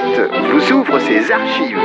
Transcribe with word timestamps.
Planète 0.00 0.30
vous 0.52 0.72
ouvre 0.72 0.98
ses 1.00 1.30
archives. 1.30 1.76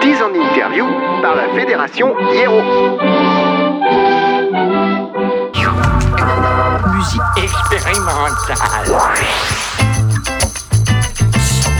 10 0.00 0.22
en 0.22 0.34
interview 0.34 0.86
par 1.22 1.34
la 1.34 1.48
Fédération 1.54 2.14
Hiero. 2.32 2.60
Musique 6.94 7.20
expérimentale. 7.42 8.56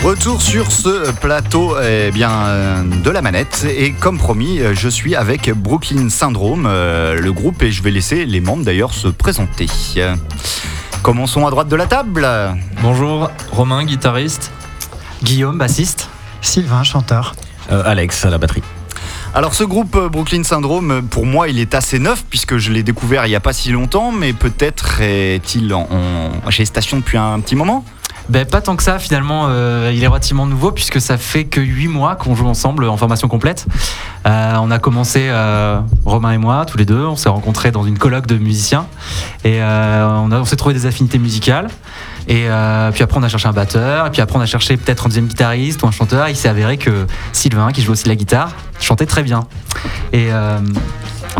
Retour 0.05 0.41
sur 0.41 0.71
ce 0.71 1.11
plateau 1.13 1.77
eh 1.83 2.11
bien, 2.13 2.31
euh, 2.31 2.83
de 3.05 3.11
la 3.11 3.21
manette 3.21 3.67
et 3.69 3.93
comme 3.93 4.17
promis, 4.17 4.61
euh, 4.61 4.73
je 4.75 4.89
suis 4.89 5.17
avec 5.17 5.51
Brooklyn 5.51 6.09
Syndrome, 6.09 6.67
euh, 6.69 7.21
le 7.21 7.33
groupe, 7.33 7.63
et 7.63 7.73
je 7.73 7.83
vais 7.83 7.91
laisser 7.91 8.25
les 8.25 8.41
membres 8.41 8.65
d'ailleurs 8.65 8.95
se 8.95 9.09
présenter. 9.09 9.67
Commençons 11.03 11.47
à 11.47 11.51
droite 11.51 11.69
de 11.69 11.77
la 11.77 11.87
table. 11.87 12.27
Bonjour, 12.81 13.31
Romain, 13.51 13.85
guitariste. 13.85 14.53
Guillaume, 15.23 15.59
bassiste. 15.59 16.09
Sylvain, 16.41 16.83
chanteur. 16.85 17.35
Alex 17.71 18.25
à 18.25 18.31
la 18.31 18.39
batterie. 18.39 18.63
Alors 19.35 19.53
ce 19.55 19.63
groupe 19.63 19.95
euh, 19.97 20.09
Brooklyn 20.09 20.43
Syndrome, 20.43 21.03
pour 21.11 21.27
moi, 21.27 21.49
il 21.49 21.59
est 21.59 21.75
assez 21.75 21.99
neuf 21.99 22.25
puisque 22.31 22.57
je 22.57 22.73
l'ai 22.73 22.83
découvert 22.83 23.27
il 23.27 23.29
n'y 23.29 23.35
a 23.37 23.41
pas 23.41 23.53
si 23.53 23.71
longtemps, 23.71 24.11
mais 24.11 24.33
peut-être 24.33 25.03
est-il 25.03 25.75
en, 25.75 25.87
en- 26.47 26.51
chez 26.51 26.65
Station 26.65 26.97
depuis 26.97 27.19
un 27.19 27.39
petit 27.41 27.55
moment 27.55 27.85
Ben, 28.29 28.45
pas 28.45 28.61
tant 28.61 28.77
que 28.77 28.83
ça, 28.83 28.99
finalement, 28.99 29.47
euh, 29.49 29.91
il 29.95 30.03
est 30.03 30.07
relativement 30.07 30.47
nouveau 30.47 30.71
puisque 30.71 31.01
ça 31.01 31.17
fait 31.17 31.45
que 31.45 31.61
8 31.61 31.89
mois 31.89 32.15
qu'on 32.15 32.35
joue 32.35 32.47
ensemble 32.47 32.85
en 32.85 32.97
formation 32.97 33.27
complète. 33.27 33.67
Euh, 34.27 34.57
on 34.61 34.71
a 34.71 34.79
commencé, 34.79 35.29
euh, 35.29 35.81
Romain 36.05 36.33
et 36.33 36.39
moi, 36.39 36.67
tous 36.67 36.77
les 36.77 36.85
deux, 36.85 37.05
on 37.07 37.17
s'est 37.17 37.31
rencontrés 37.31 37.71
dans 37.71 37.85
une 37.85 37.97
colloque 37.97 38.27
de 38.27 38.37
musiciens 38.37 38.87
et 39.45 39.63
euh, 39.63 40.07
on, 40.07 40.31
on 40.31 40.45
s'est 40.45 40.57
trouvé 40.57 40.75
des 40.75 40.85
affinités 40.85 41.19
musicales. 41.19 41.69
Et 42.29 42.45
euh, 42.47 42.91
puis 42.93 43.03
après, 43.03 43.19
on 43.19 43.23
a 43.23 43.29
cherché 43.29 43.49
un 43.49 43.53
batteur, 43.53 44.07
et 44.07 44.11
puis 44.11 44.21
après, 44.21 44.37
on 44.39 44.43
a 44.43 44.47
cherché 44.47 44.77
peut-être 44.77 45.07
un 45.07 45.09
deuxième 45.09 45.29
guitariste 45.29 45.83
ou 45.83 45.87
un 45.87 45.91
chanteur. 45.91 46.29
Il 46.29 46.37
s'est 46.37 46.51
avéré 46.51 46.77
que 46.77 47.07
Sylvain, 47.33 47.73
qui 47.73 47.81
joue 47.81 47.93
aussi 47.93 48.07
la 48.07 48.17
guitare, 48.17 48.53
chantait 48.81 49.07
très 49.07 49.23
bien. 49.23 49.47
Et 50.13 50.27
euh, 50.31 50.59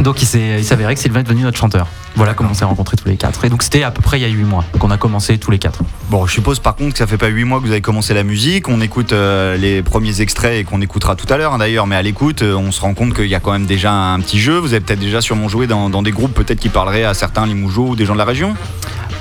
donc, 0.01 0.23
il 0.23 0.27
s'est 0.27 0.73
avéré 0.73 0.95
que 0.95 1.01
Sylvain 1.01 1.21
est 1.21 1.25
devenu 1.25 1.43
notre 1.43 1.59
chanteur. 1.59 1.89
Voilà 2.15 2.35
comment 2.35 2.51
on 2.51 2.55
s'est 2.55 2.65
rencontrés 2.65 2.97
tous 2.97 3.09
les 3.09 3.17
quatre. 3.17 3.45
Et 3.45 3.49
donc, 3.49 3.63
c'était 3.63 3.83
à 3.83 3.91
peu 3.91 4.03
près 4.03 4.19
il 4.19 4.23
y 4.23 4.25
a 4.25 4.29
8 4.29 4.45
mois 4.45 4.65
qu'on 4.79 4.91
a 4.91 4.97
commencé 4.97 5.39
tous 5.39 5.51
les 5.51 5.59
quatre. 5.59 5.83
Bon, 6.11 6.27
je 6.27 6.33
suppose 6.33 6.59
par 6.59 6.75
contre 6.75 6.93
que 6.93 6.99
ça 6.99 7.07
fait 7.07 7.19
pas 7.19 7.29
8 7.29 7.45
mois 7.45 7.61
que 7.61 7.65
vous 7.65 7.71
avez 7.71 7.81
commencé 7.81 8.15
la 8.15 8.25
musique. 8.25 8.69
On 8.69 8.81
écoute 8.81 9.13
euh, 9.13 9.57
les 9.57 9.83
premiers 9.83 10.21
extraits 10.21 10.61
et 10.61 10.65
qu'on 10.65 10.81
écoutera 10.81 11.17
tout 11.17 11.33
à 11.33 11.37
l'heure 11.37 11.55
hein, 11.55 11.59
d'ailleurs, 11.59 11.87
mais 11.87 11.97
à 11.97 12.03
l'écoute, 12.03 12.43
euh, 12.43 12.55
on 12.55 12.73
se 12.73 12.81
rend 12.81 12.95
compte 12.95 13.15
qu'il 13.15 13.27
y 13.27 13.35
a 13.35 13.41
quand 13.41 13.53
même 13.53 13.67
déjà 13.67 13.93
un 13.93 14.21
petit 14.21 14.41
jeu. 14.41 14.59
Vous 14.59 14.73
avez 14.73 14.81
peut-être 14.81 15.01
déjà 15.01 15.21
sûrement 15.21 15.49
joué 15.49 15.67
dans, 15.67 16.03
des 16.03 16.11
groupes 16.11 16.35
peut-être 16.35 16.61
qui 16.61 16.69
parleraient 16.69 17.05
à 17.05 17.15
certains 17.15 17.47
Limougeaux 17.47 17.89
ou 17.89 17.97
des 17.97 18.05
gens 18.05 18.15
de 18.15 18.19
la 18.19 18.25
région? 18.25 18.57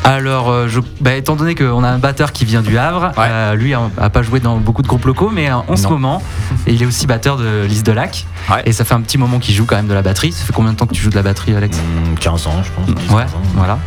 Alors, 0.07 0.49
euh, 0.49 0.67
je, 0.69 0.79
bah, 1.01 1.15
étant 1.15 1.35
donné 1.35 1.53
qu'on 1.53 1.83
a 1.83 1.89
un 1.89 1.97
batteur 1.97 2.31
qui 2.31 2.45
vient 2.45 2.61
du 2.61 2.77
Havre, 2.77 3.11
Ouais. 3.17 3.25
euh, 3.29 3.55
lui 3.55 3.73
a, 3.73 3.81
a 3.99 4.09
pas 4.09 4.21
joué 4.21 4.39
dans 4.39 4.55
beaucoup 4.55 4.81
de 4.81 4.87
groupes 4.87 5.03
locaux, 5.03 5.29
mais 5.33 5.49
euh, 5.51 5.55
en 5.67 5.75
ce 5.75 5.85
moment, 5.89 6.23
il 6.65 6.81
est 6.81 6.85
aussi 6.85 7.07
batteur 7.07 7.35
de 7.35 7.65
Lise 7.67 7.83
de 7.83 7.91
Lac. 7.91 8.25
Ouais. 8.49 8.61
Et 8.65 8.71
ça 8.71 8.85
fait 8.85 8.93
un 8.93 9.01
petit 9.01 9.17
moment 9.17 9.37
qu'il 9.39 9.53
joue 9.53 9.65
quand 9.65 9.75
même 9.75 9.89
de 9.89 9.93
la 9.93 10.01
batterie. 10.01 10.31
Ça 10.31 10.45
fait 10.45 10.53
combien 10.53 10.71
de 10.71 10.77
temps 10.77 10.85
que 10.85 10.93
tu 10.93 11.01
joues 11.01 11.09
de 11.09 11.15
la 11.15 11.23
batterie, 11.23 11.53
Alex? 11.53 11.77
Hmm, 11.77 12.15
15 12.15 12.47
ans, 12.47 12.63
je 12.63 12.69
pense. 12.71 12.85
10, 12.95 13.13
Ouais, 13.13 13.23
15 13.23 13.33
ans. 13.33 13.41
voilà. 13.55 13.79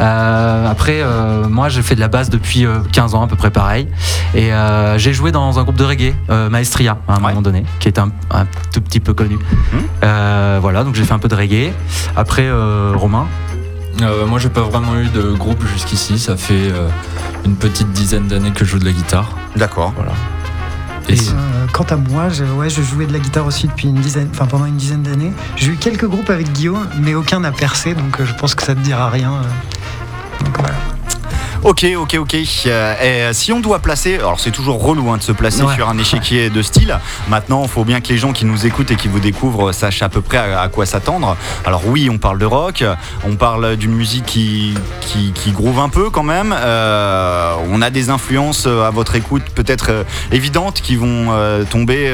Euh, 0.00 0.70
après, 0.70 1.00
euh, 1.02 1.46
moi, 1.46 1.68
j'ai 1.68 1.82
fait 1.82 1.94
de 1.94 2.00
la 2.00 2.08
basse 2.08 2.30
depuis 2.30 2.64
euh, 2.64 2.78
15 2.92 3.14
ans, 3.14 3.22
à 3.22 3.26
peu 3.26 3.36
près 3.36 3.50
pareil. 3.50 3.86
Et 4.34 4.50
j'ai 4.96 5.12
joué 5.12 5.30
dans 5.30 5.58
un 5.58 5.62
groupe 5.62 5.76
de 5.76 5.84
reggae, 5.84 6.14
Maestria, 6.50 6.96
à 7.06 7.12
un 7.12 7.16
Ouais. 7.16 7.28
moment 7.28 7.42
donné, 7.42 7.64
qui 7.80 7.88
est 7.88 7.98
un, 7.98 8.08
un 8.30 8.46
tout 8.72 8.80
petit 8.80 9.00
peu 9.00 9.12
connu. 9.12 9.38
Euh, 10.04 10.58
voilà, 10.62 10.84
donc 10.84 10.94
j'ai 10.94 11.04
fait 11.04 11.12
un 11.12 11.18
peu 11.18 11.28
de 11.28 11.34
reggae. 11.34 11.72
Après, 12.16 12.48
Romain. 12.94 13.26
Euh, 14.02 14.26
moi, 14.26 14.38
j'ai 14.38 14.48
pas 14.50 14.60
vraiment 14.62 14.96
eu 14.98 15.06
de 15.08 15.32
groupe 15.32 15.64
jusqu'ici. 15.74 16.18
Ça 16.18 16.36
fait 16.36 16.70
euh, 16.70 16.88
une 17.44 17.56
petite 17.56 17.90
dizaine 17.92 18.26
d'années 18.28 18.50
que 18.52 18.64
je 18.64 18.70
joue 18.72 18.78
de 18.78 18.84
la 18.84 18.92
guitare. 18.92 19.30
D'accord. 19.56 19.92
Voilà. 19.96 20.12
Et- 21.08 21.14
Et, 21.14 21.18
Euh, 21.30 21.66
quant 21.72 21.84
à 21.84 21.96
moi, 21.96 22.28
je, 22.28 22.44
ouais, 22.44 22.68
je 22.68 22.82
jouais 22.82 23.06
de 23.06 23.12
la 23.12 23.18
guitare 23.20 23.46
aussi 23.46 23.68
depuis 23.68 23.88
une 23.88 23.94
dizaine, 24.00 24.28
enfin 24.32 24.46
pendant 24.46 24.66
une 24.66 24.76
dizaine 24.76 25.02
d'années. 25.02 25.32
J'ai 25.56 25.68
eu 25.72 25.76
quelques 25.76 26.06
groupes 26.06 26.30
avec 26.30 26.52
Guillaume, 26.52 26.86
mais 27.00 27.14
aucun 27.14 27.40
n'a 27.40 27.52
percé, 27.52 27.94
donc 27.94 28.20
euh, 28.20 28.24
je 28.26 28.34
pense 28.34 28.54
que 28.54 28.62
ça 28.62 28.74
te 28.74 28.80
dira 28.80 29.08
rien. 29.08 29.32
euh. 29.32 30.44
Donc 30.44 30.58
voilà. 30.58 30.74
Ok, 31.64 31.84
ok, 31.96 32.16
ok. 32.20 32.34
Euh, 32.66 32.94
et, 33.02 33.22
euh, 33.22 33.32
si 33.32 33.52
on 33.52 33.60
doit 33.60 33.80
placer, 33.80 34.16
alors 34.16 34.38
c'est 34.38 34.50
toujours 34.50 34.80
relou 34.82 35.10
hein, 35.10 35.16
de 35.16 35.22
se 35.22 35.32
placer 35.32 35.62
Ouais. 35.62 35.74
sur 35.74 35.88
un 35.88 35.98
échiquier 35.98 36.48
de 36.50 36.62
style. 36.62 36.98
Maintenant, 37.28 37.62
il 37.64 37.68
faut 37.68 37.84
bien 37.84 38.00
que 38.00 38.08
les 38.08 38.18
gens 38.18 38.32
qui 38.32 38.44
nous 38.44 38.66
écoutent 38.66 38.90
et 38.90 38.96
qui 38.96 39.08
vous 39.08 39.18
découvrent 39.20 39.72
sachent 39.72 40.02
à 40.02 40.08
peu 40.08 40.20
près 40.20 40.38
à, 40.38 40.60
à 40.60 40.68
quoi 40.68 40.86
s'attendre. 40.86 41.36
Alors 41.64 41.82
oui, 41.86 42.08
on 42.10 42.18
parle 42.18 42.38
de 42.38 42.44
rock, 42.44 42.84
on 43.24 43.34
parle 43.36 43.76
d'une 43.76 43.92
musique 43.92 44.26
qui, 44.26 44.74
qui, 45.00 45.32
qui 45.32 45.50
groove 45.50 45.78
un 45.80 45.88
peu 45.88 46.10
quand 46.10 46.22
même. 46.22 46.54
Euh, 46.56 47.54
on 47.70 47.82
a 47.82 47.90
des 47.90 48.10
influences 48.10 48.64
euh, 48.66 48.86
à 48.86 48.90
votre 48.90 49.14
écoute 49.16 49.42
peut-être 49.54 49.86
euh, 49.90 50.04
évidentes 50.30 50.80
qui 50.80 50.96
vont 50.96 51.26
tomber 51.70 52.12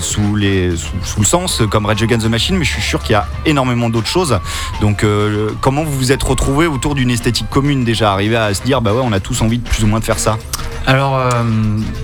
sous, 0.00 0.36
les, 0.36 0.76
sous, 0.76 0.92
sous 1.02 1.20
le 1.20 1.26
sens, 1.26 1.62
comme 1.70 1.86
Rage 1.86 2.02
Against 2.02 2.26
the 2.26 2.30
Machine, 2.30 2.56
mais 2.56 2.64
je 2.64 2.72
suis 2.72 2.82
sûr 2.82 3.02
qu'il 3.02 3.12
y 3.12 3.16
a 3.16 3.26
énormément 3.46 3.88
d'autres 3.90 4.06
choses. 4.08 4.38
Donc 4.80 5.02
euh, 5.04 5.50
comment 5.60 5.82
vous 5.82 5.92
vous 5.92 6.12
êtes 6.12 6.22
retrouvés 6.22 6.66
autour 6.66 6.94
d'une 6.94 7.10
esthétique 7.10 7.48
commune 7.50 7.84
déjà, 7.84 8.12
arrivé 8.12 8.36
à 8.36 8.52
se 8.54 8.62
dire 8.62 8.80
bah 8.80 8.91
ouais 8.92 9.02
on 9.04 9.12
a 9.12 9.20
tous 9.20 9.40
envie 9.42 9.58
de 9.58 9.68
plus 9.68 9.84
ou 9.84 9.86
moins 9.86 10.00
de 10.00 10.04
faire 10.04 10.18
ça. 10.18 10.38
Alors, 10.86 11.16
euh, 11.16 11.42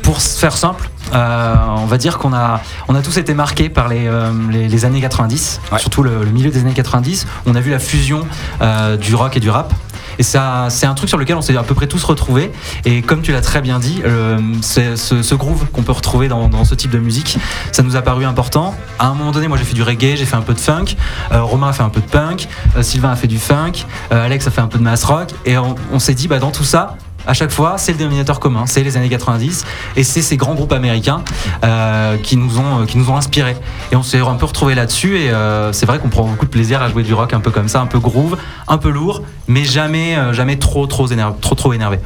pour 0.02 0.20
faire 0.22 0.56
simple, 0.56 0.88
euh, 1.12 1.54
on 1.78 1.86
va 1.86 1.98
dire 1.98 2.18
qu'on 2.18 2.32
a, 2.32 2.60
on 2.86 2.94
a 2.94 3.02
tous 3.02 3.16
été 3.16 3.34
marqués 3.34 3.68
par 3.68 3.88
les, 3.88 4.06
euh, 4.06 4.30
les, 4.50 4.68
les 4.68 4.84
années 4.84 5.00
90, 5.00 5.60
Ouais. 5.72 5.78
surtout 5.80 6.02
le, 6.04 6.22
le 6.24 6.30
milieu 6.30 6.50
des 6.50 6.60
années 6.60 6.74
90. 6.74 7.26
On 7.46 7.56
a 7.56 7.60
vu 7.60 7.70
la 7.72 7.80
fusion 7.80 8.20
euh, 8.62 8.96
du 8.96 9.14
rock 9.16 9.36
et 9.36 9.40
du 9.40 9.50
rap. 9.50 9.72
Et 10.18 10.22
ça, 10.22 10.66
c'est 10.70 10.86
un 10.86 10.94
truc 10.94 11.08
sur 11.08 11.18
lequel 11.18 11.36
on 11.36 11.40
s'est 11.40 11.56
à 11.56 11.62
peu 11.62 11.74
près 11.74 11.86
tous 11.86 12.02
retrouvés. 12.04 12.50
Et 12.84 13.02
comme 13.02 13.22
tu 13.22 13.32
l'as 13.32 13.40
très 13.40 13.60
bien 13.60 13.78
dit, 13.78 14.02
euh, 14.04 14.38
ce, 14.62 15.34
groove 15.34 15.66
qu'on 15.72 15.82
peut 15.82 15.92
retrouver 15.92 16.28
dans, 16.28 16.64
ce 16.64 16.74
type 16.74 16.90
de 16.90 16.98
musique, 16.98 17.38
ça 17.72 17.82
nous 17.82 17.96
a 17.96 18.02
paru 18.02 18.24
important. 18.24 18.74
À 18.98 19.08
un 19.08 19.14
moment 19.14 19.30
donné, 19.30 19.48
moi 19.48 19.56
j'ai 19.56 19.64
fait 19.64 19.74
du 19.74 19.82
reggae, 19.82 20.16
j'ai 20.16 20.24
fait 20.24 20.36
un 20.36 20.42
peu 20.42 20.54
de 20.54 20.60
funk. 20.60 20.96
euh, 21.32 21.42
Romain 21.42 21.68
a 21.68 21.72
fait 21.72 21.82
un 21.82 21.88
peu 21.88 22.00
de 22.00 22.06
punk. 22.06 22.48
euh, 22.76 22.82
Sylvain 22.82 23.10
a 23.10 23.16
fait 23.16 23.28
du 23.28 23.38
funk. 23.38 23.84
Alex 24.10 24.46
a 24.46 24.50
fait 24.50 24.60
un 24.60 24.66
peu 24.66 24.78
de 24.78 24.82
mass 24.84 25.04
rock. 25.04 25.30
Et 25.44 25.56
on, 25.58 25.74
on 25.92 25.98
s'est 25.98 26.14
dit, 26.14 26.28
bah, 26.28 26.38
dans 26.38 26.50
tout 26.50 26.64
ça, 26.64 26.96
à 27.28 27.34
chaque 27.34 27.50
fois, 27.50 27.76
c'est 27.76 27.92
le 27.92 27.98
dénominateur 27.98 28.40
commun, 28.40 28.64
c'est 28.66 28.82
les 28.82 28.96
années 28.96 29.10
90 29.10 29.64
et 29.96 30.02
c'est 30.02 30.22
ces 30.22 30.38
grands 30.38 30.54
groupes 30.54 30.72
américains 30.72 31.22
euh, 31.62 32.16
qui, 32.16 32.38
nous 32.38 32.58
ont, 32.58 32.86
qui 32.86 32.96
nous 32.96 33.10
ont 33.10 33.16
inspirés. 33.16 33.56
Et 33.92 33.96
on 33.96 34.02
s'est 34.02 34.18
un 34.18 34.34
peu 34.36 34.46
retrouvé 34.46 34.74
là-dessus 34.74 35.18
et 35.18 35.30
euh, 35.30 35.70
c'est 35.74 35.84
vrai 35.84 35.98
qu'on 35.98 36.08
prend 36.08 36.24
beaucoup 36.24 36.46
de 36.46 36.50
plaisir 36.50 36.80
à 36.80 36.88
jouer 36.88 37.02
du 37.02 37.12
rock 37.12 37.34
un 37.34 37.40
peu 37.40 37.50
comme 37.50 37.68
ça, 37.68 37.82
un 37.82 37.86
peu 37.86 37.98
groove, 37.98 38.38
un 38.66 38.78
peu 38.78 38.88
lourd, 38.88 39.22
mais 39.46 39.64
jamais, 39.64 40.16
euh, 40.16 40.32
jamais 40.32 40.56
trop, 40.56 40.86
trop, 40.86 41.06
trop 41.06 41.72
énervé. 41.74 41.98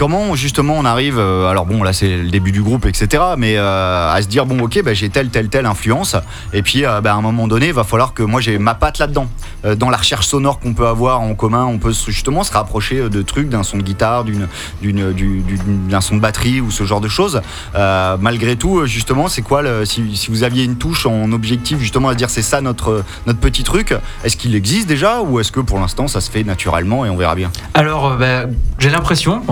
Comment 0.00 0.34
justement 0.34 0.76
on 0.78 0.86
arrive, 0.86 1.18
euh, 1.18 1.50
alors 1.50 1.66
bon 1.66 1.82
là 1.82 1.92
c'est 1.92 2.16
le 2.16 2.30
début 2.30 2.52
du 2.52 2.62
groupe 2.62 2.86
etc, 2.86 3.22
mais 3.36 3.58
euh, 3.58 4.10
à 4.10 4.22
se 4.22 4.28
dire 4.28 4.46
bon 4.46 4.58
ok 4.62 4.80
bah, 4.82 4.94
j'ai 4.94 5.10
telle 5.10 5.28
telle 5.28 5.50
telle 5.50 5.66
influence 5.66 6.16
et 6.54 6.62
puis 6.62 6.86
euh, 6.86 7.02
bah, 7.02 7.12
à 7.12 7.16
un 7.16 7.20
moment 7.20 7.46
donné 7.46 7.66
il 7.66 7.74
va 7.74 7.84
falloir 7.84 8.14
que 8.14 8.22
moi 8.22 8.40
j'ai 8.40 8.56
ma 8.58 8.72
patte 8.72 8.96
là-dedans. 8.98 9.28
Dans 9.76 9.90
la 9.90 9.98
recherche 9.98 10.26
sonore 10.26 10.58
qu'on 10.58 10.72
peut 10.72 10.86
avoir 10.86 11.20
en 11.20 11.34
commun, 11.34 11.66
on 11.66 11.76
peut 11.76 11.92
justement 12.08 12.44
se 12.44 12.52
rapprocher 12.54 13.10
de 13.10 13.20
trucs, 13.20 13.50
d'un 13.50 13.62
son 13.62 13.76
de 13.76 13.82
guitare, 13.82 14.24
d'une, 14.24 14.48
d'une, 14.80 15.12
du- 15.12 15.40
du- 15.40 15.58
d'un 15.90 16.00
son 16.00 16.16
de 16.16 16.20
batterie 16.22 16.62
ou 16.62 16.70
ce 16.70 16.84
genre 16.84 17.02
de 17.02 17.08
choses. 17.08 17.42
Malgré 17.74 18.56
tout 18.56 18.86
justement 18.86 19.28
c'est 19.28 19.42
quoi 19.42 19.62
si, 19.84 20.02
vous 20.30 20.44
aviez 20.44 20.64
une 20.64 20.76
touche 20.76 21.04
en 21.04 21.30
objectif 21.32 21.78
justement 21.78 22.08
à 22.08 22.12
se 22.12 22.16
dire 22.16 22.30
c'est 22.30 22.40
ça 22.40 22.62
notre, 22.62 23.04
notre 23.26 23.38
petit 23.38 23.64
truc, 23.64 23.94
est-ce 24.24 24.38
qu'il 24.38 24.54
existe 24.54 24.88
déjà 24.88 25.20
ou 25.20 25.40
est-ce 25.40 25.52
que 25.52 25.60
pour 25.60 25.78
l'instant 25.78 26.08
ça 26.08 26.22
se 26.22 26.30
fait 26.30 26.42
naturellement 26.42 27.04
et 27.04 27.10
on 27.10 27.16
verra 27.18 27.34
bien? 27.34 27.50
Alors, 27.74 28.16
bah, 28.16 28.44
j'ai 28.78 28.88
l'impression, 28.88 29.42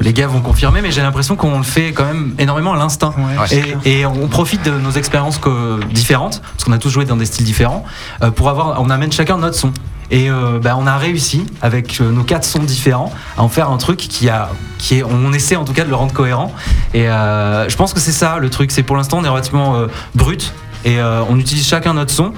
les 0.00 0.12
gars 0.12 0.26
vont 0.26 0.40
confirmer, 0.40 0.80
mais 0.82 0.90
j'ai 0.90 1.02
l'impression 1.02 1.36
qu'on 1.36 1.58
le 1.58 1.64
fait 1.64 1.92
quand 1.92 2.04
même 2.04 2.34
énormément 2.38 2.72
à 2.72 2.76
l'instinct. 2.76 3.14
Ouais, 3.18 3.76
Et, 3.84 4.06
on 4.06 4.28
profite 4.28 4.64
de 4.64 4.70
nos 4.70 4.90
expériences 4.92 5.38
que- 5.38 5.82
différentes, 5.92 6.40
parce 6.52 6.64
qu'on 6.64 6.72
a 6.72 6.78
tous 6.78 6.90
joué 6.90 7.04
dans 7.04 7.16
des 7.16 7.26
styles 7.26 7.44
différents, 7.44 7.84
euh, 8.22 8.30
pour 8.30 8.48
avoir, 8.48 8.80
on 8.80 8.90
amène 8.90 9.12
chacun 9.12 9.38
notre 9.38 9.56
son. 9.56 9.72
Et 10.10 10.30
euh, 10.30 10.60
bah, 10.62 10.76
on 10.78 10.86
a 10.86 10.96
réussi, 10.96 11.46
avec 11.62 12.00
euh, 12.00 12.10
nos 12.12 12.22
quatre 12.22 12.44
sons 12.44 12.60
différents, 12.62 13.12
à 13.36 13.42
en 13.42 13.48
faire 13.48 13.70
un 13.70 13.76
truc 13.76 13.96
qui 13.98 14.28
a, 14.28 14.50
qui 14.78 14.98
est, 14.98 15.02
on 15.02 15.32
essaie 15.32 15.56
en 15.56 15.64
tout 15.64 15.72
cas 15.72 15.82
de 15.84 15.88
le 15.88 15.96
rendre 15.96 16.12
cohérent. 16.12 16.52
Et 16.94 17.08
euh, 17.08 17.68
je 17.68 17.76
pense 17.76 17.92
que 17.92 17.98
c'est 17.98 18.12
ça 18.12 18.38
le 18.38 18.48
truc, 18.48 18.70
c'est 18.70 18.84
pour 18.84 18.96
l'instant 18.96 19.18
on 19.18 19.24
est 19.24 19.28
relativement 19.28 19.74
euh, 19.76 19.86
brut 20.14 20.54
et 20.84 21.00
euh, 21.00 21.22
on 21.28 21.38
utilise 21.40 21.66
chacun 21.66 21.94
notre 21.94 22.12
son. 22.12 22.32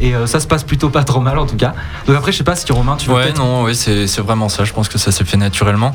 Et 0.00 0.14
euh, 0.14 0.26
ça 0.26 0.38
se 0.38 0.46
passe 0.46 0.62
plutôt 0.62 0.90
pas 0.90 1.02
trop 1.04 1.20
mal 1.20 1.38
en 1.38 1.46
tout 1.46 1.56
cas. 1.56 1.74
Donc 2.06 2.16
après, 2.16 2.30
je 2.32 2.38
sais 2.38 2.44
pas 2.44 2.54
si 2.54 2.70
Romain, 2.70 2.96
tu 2.96 3.08
veux 3.08 3.16
ouais, 3.16 3.32
non, 3.32 3.64
ouais, 3.64 3.74
c'est 3.74 4.06
c'est 4.06 4.20
vraiment 4.20 4.48
ça. 4.48 4.64
Je 4.64 4.72
pense 4.72 4.88
que 4.88 4.96
ça 4.98 5.10
s'est 5.10 5.24
fait 5.24 5.36
naturellement. 5.36 5.92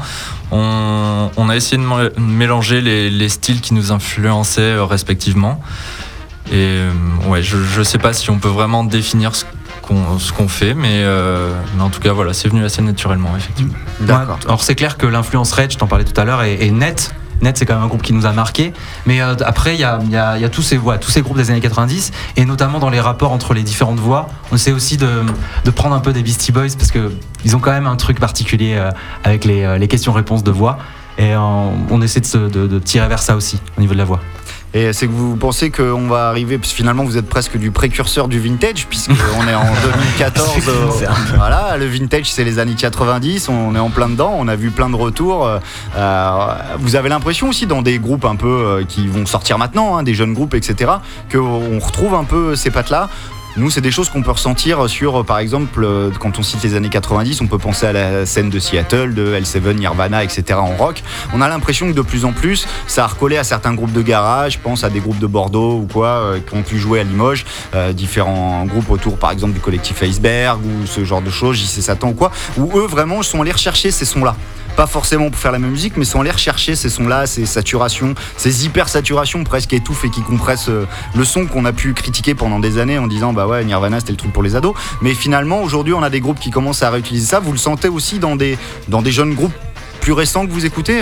On, 0.52 1.30
on 1.38 1.50
a 1.50 1.56
essayé 1.56 1.78
de 1.78 1.88
mé- 1.88 2.12
mélanger 2.20 2.82
les, 2.82 3.10
les 3.10 3.30
styles 3.30 3.62
qui 3.62 3.74
nous 3.74 3.92
influençaient 3.92 4.62
euh, 4.62 4.84
respectivement. 4.86 5.62
Et 6.52 6.56
euh, 6.56 6.92
ouais, 7.28 7.42
je, 7.42 7.58
je 7.58 7.82
sais 7.82 7.98
pas 7.98 8.12
si 8.12 8.30
on 8.30 8.38
peut 8.40 8.50
vraiment 8.50 8.84
définir 8.84 9.34
ce 9.36 9.46
qu'on 9.82 10.20
ce 10.20 10.34
qu'on 10.34 10.50
fait, 10.50 10.74
mais, 10.74 11.02
euh, 11.04 11.54
mais 11.78 11.84
en 11.84 11.90
tout 11.90 12.02
cas, 12.02 12.12
voilà, 12.12 12.34
c'est 12.34 12.50
venu 12.50 12.64
assez 12.66 12.82
naturellement, 12.82 13.30
effectivement. 13.38 13.74
D'accord. 14.02 14.36
Ouais, 14.40 14.46
alors 14.48 14.64
c'est 14.64 14.76
clair 14.76 14.98
que 14.98 15.06
l'influence 15.08 15.54
Red, 15.54 15.72
je 15.72 15.78
t'en 15.78 15.88
parlais 15.88 16.04
tout 16.06 16.20
à 16.20 16.26
l'heure, 16.26 16.42
est, 16.44 16.56
est 16.66 16.72
nette. 16.72 17.14
Net, 17.42 17.58
c'est 17.58 17.66
quand 17.66 17.76
même 17.76 17.84
un 17.84 17.88
groupe 17.88 18.02
qui 18.02 18.14
nous 18.14 18.26
a 18.26 18.32
marqué. 18.32 18.74
Mais 19.06 19.22
euh, 19.22 19.36
après, 19.46 19.76
il 19.76 19.80
y 19.80 19.84
a, 19.84 20.00
y 20.04 20.16
a- 20.16 20.50
tous, 20.50 20.62
ces, 20.62 20.80
tous 21.02 21.12
ces 21.12 21.22
groupes 21.22 21.38
des 21.38 21.50
années 21.52 21.60
90, 21.62 22.12
et 22.38 22.46
notamment 22.46 22.80
dans 22.80 22.90
les 22.90 23.00
rapports 23.00 23.32
entre 23.32 23.54
les 23.54 23.64
différentes 23.64 24.00
voix. 24.00 24.30
On 24.52 24.56
essaie 24.56 24.72
aussi 24.72 24.98
de, 24.98 25.10
prendre 25.76 25.96
un 25.96 26.00
peu 26.00 26.14
des 26.14 26.24
Beastie 26.24 26.52
Boys, 26.52 26.76
parce 26.78 26.92
qu'ils 26.92 27.56
ont 27.56 27.60
quand 27.60 27.72
même 27.72 27.88
un 27.88 27.96
truc 27.96 28.20
particulier 28.20 28.76
euh, 28.78 28.92
avec 29.24 29.46
les, 29.46 29.64
euh, 29.64 29.78
les 29.78 29.88
questions-réponses 29.88 30.44
de 30.44 30.52
voix. 30.52 30.78
Et 31.20 31.36
on 31.36 32.02
essaie 32.02 32.22
de 32.22 32.80
tirer 32.80 33.08
vers 33.08 33.22
ça 33.22 33.36
aussi 33.36 33.60
au 33.78 33.82
niveau 33.82 33.94
de 33.94 34.00
la 34.00 34.04
voix. 34.06 34.20
Et 34.74 34.92
c'est 34.92 35.08
que 35.08 35.12
vous 35.12 35.36
pensez 35.36 35.70
qu'on 35.70 36.08
va 36.08 36.30
arriver, 36.30 36.58
parce 36.58 36.72
que 36.72 36.76
finalement 36.78 37.04
vous 37.04 37.18
êtes 37.18 37.28
presque 37.30 37.58
du 37.58 37.70
précurseur 37.72 38.28
du 38.28 38.40
vintage, 38.40 38.88
puisqu'on 38.88 39.14
est 39.48 39.56
en 39.56 39.64
2014. 39.84 40.50
euh, 40.68 41.08
voilà, 41.36 41.78
le 41.78 41.86
vintage 41.86 42.32
c'est 42.32 42.44
les 42.44 42.58
années 42.60 42.74
90, 42.76 43.50
on 43.50 43.76
est 43.76 43.80
en 43.80 43.90
plein 43.90 44.10
dedans, 44.10 44.34
on 44.38 44.48
a 44.48 44.56
vu 44.56 44.72
plein 44.72 44.90
de 44.90 44.96
retours. 44.96 45.46
euh, 45.46 45.60
euh, 45.96 46.46
vous 46.80 46.96
avez 46.96 47.10
l'impression 47.10 47.50
aussi 47.50 47.68
dans 47.68 47.82
des 47.82 48.00
groupes 48.00 48.26
un 48.26 48.36
peu 48.36 48.48
euh, 48.48 48.84
qui 48.84 49.08
vont 49.08 49.26
sortir 49.26 49.58
maintenant, 49.58 49.98
hein, 49.98 50.04
des 50.04 50.14
jeunes 50.16 50.34
groupes, 50.34 50.56
etc., 50.56 50.92
qu'on 51.32 51.80
retrouve 51.80 52.16
un 52.16 52.24
peu 52.24 52.56
ces 52.56 52.72
pattes-là 52.72 53.10
nous, 53.56 53.70
c'est 53.70 53.82
des 53.82 53.92
choses 53.92 54.10
qu'on 54.10 54.24
peut 54.24 54.32
ressentir 54.32 54.90
sur, 54.90 55.24
par 55.24 55.38
exemple, 55.38 55.84
euh, 55.84 56.10
quand 56.20 56.40
on 56.40 56.44
cite 56.44 56.64
les 56.64 56.74
années 56.74 56.90
90, 56.90 57.40
on 57.42 57.46
peut 57.46 57.60
penser 57.60 57.86
à 57.86 57.94
la 57.94 58.26
scène 58.26 58.50
de 58.50 58.58
Seattle, 58.58 59.14
de 59.14 59.40
L7, 59.40 59.76
Nirvana, 59.76 60.24
etc. 60.24 60.44
en 60.54 60.76
rock. 60.76 61.04
On 61.36 61.42
a 61.42 61.48
l'impression 61.48 61.88
que 61.88 61.94
de 61.94 62.02
plus 62.02 62.26
en 62.26 62.32
plus, 62.32 62.68
ça 62.88 63.04
a 63.04 63.08
recollé 63.08 63.38
à 63.38 63.44
certains 63.44 63.76
groupes 63.76 63.92
de 63.92 64.02
garage, 64.02 64.54
je 64.54 64.60
pense 64.60 64.84
à 64.84 64.90
des 64.90 65.00
groupes 65.00 65.20
de 65.20 65.28
Bordeaux 65.28 65.82
ou 65.82 65.88
quoi, 65.92 66.08
euh, 66.08 66.40
qui 66.40 66.56
ont 66.56 66.64
pu 66.64 66.80
jouer 66.80 67.02
à 67.02 67.04
Limoges, 67.04 67.46
euh, 67.76 67.94
différents 67.94 68.66
groupes 68.66 68.90
autour, 68.90 69.18
par 69.18 69.30
exemple, 69.30 69.54
du 69.54 69.60
collectif 69.60 70.02
Iceberg 70.02 70.60
ou 70.66 70.88
ce 70.88 71.06
genre 71.06 71.22
de 71.22 71.30
choses, 71.30 71.58
JC 71.58 71.82
Satan 71.82 72.10
ou 72.10 72.14
quoi, 72.14 72.32
où 72.58 72.80
eux, 72.80 72.88
vraiment, 72.88 73.22
sont 73.22 73.40
allés 73.42 73.52
rechercher 73.52 73.92
ces 73.92 74.06
sons-là 74.06 74.36
pas 74.76 74.88
forcément 74.88 75.30
pour 75.30 75.40
faire 75.40 75.52
la 75.52 75.60
même 75.60 75.72
musique, 75.72 75.98
mais 75.98 76.06
sont 76.06 76.22
allés 76.22 76.32
rechercher 76.32 76.76
ces 76.76 76.90
sons-là, 76.90 77.26
ces 77.28 77.46
saturations, 77.46 78.16
ces 78.38 78.66
hyper 78.66 78.90
saturations 78.90 79.44
presque 79.44 79.74
étouffes 79.74 80.06
et 80.06 80.10
qui 80.10 80.22
compressent 80.22 80.70
euh, 80.70 80.88
le 81.16 81.24
son 81.24 81.46
qu'on 81.46 81.66
a 81.66 81.74
pu 81.74 81.94
critiquer 81.94 82.36
pendant 82.36 82.60
des 82.60 82.78
années 82.78 82.98
en 82.98 83.08
disant 83.08 83.34
bah 83.34 83.48
ouais 83.48 83.64
Nirvana 83.64 84.00
c'était 84.00 84.12
le 84.12 84.18
truc 84.18 84.34
pour 84.34 84.44
les 84.44 84.56
ados. 84.56 84.76
Mais 85.02 85.14
finalement 85.14 85.62
aujourd'hui 85.62 85.94
on 85.94 86.04
a 86.04 86.10
des 86.10 86.20
groupes 86.20 86.40
qui 86.40 86.52
commencent 86.52 86.84
à 86.84 86.90
réutiliser 86.90 87.28
ça. 87.28 87.40
Vous 87.40 87.52
le 87.52 87.58
sentez 87.58 87.88
aussi 87.88 88.20
dans 88.20 88.36
des 88.36 88.58
dans 88.88 89.02
des 89.02 89.12
jeunes 89.12 89.34
groupes 89.34 89.54
plus 90.02 90.14
récents 90.14 90.46
que 90.46 90.52
vous 90.52 90.66
écoutez? 90.66 91.02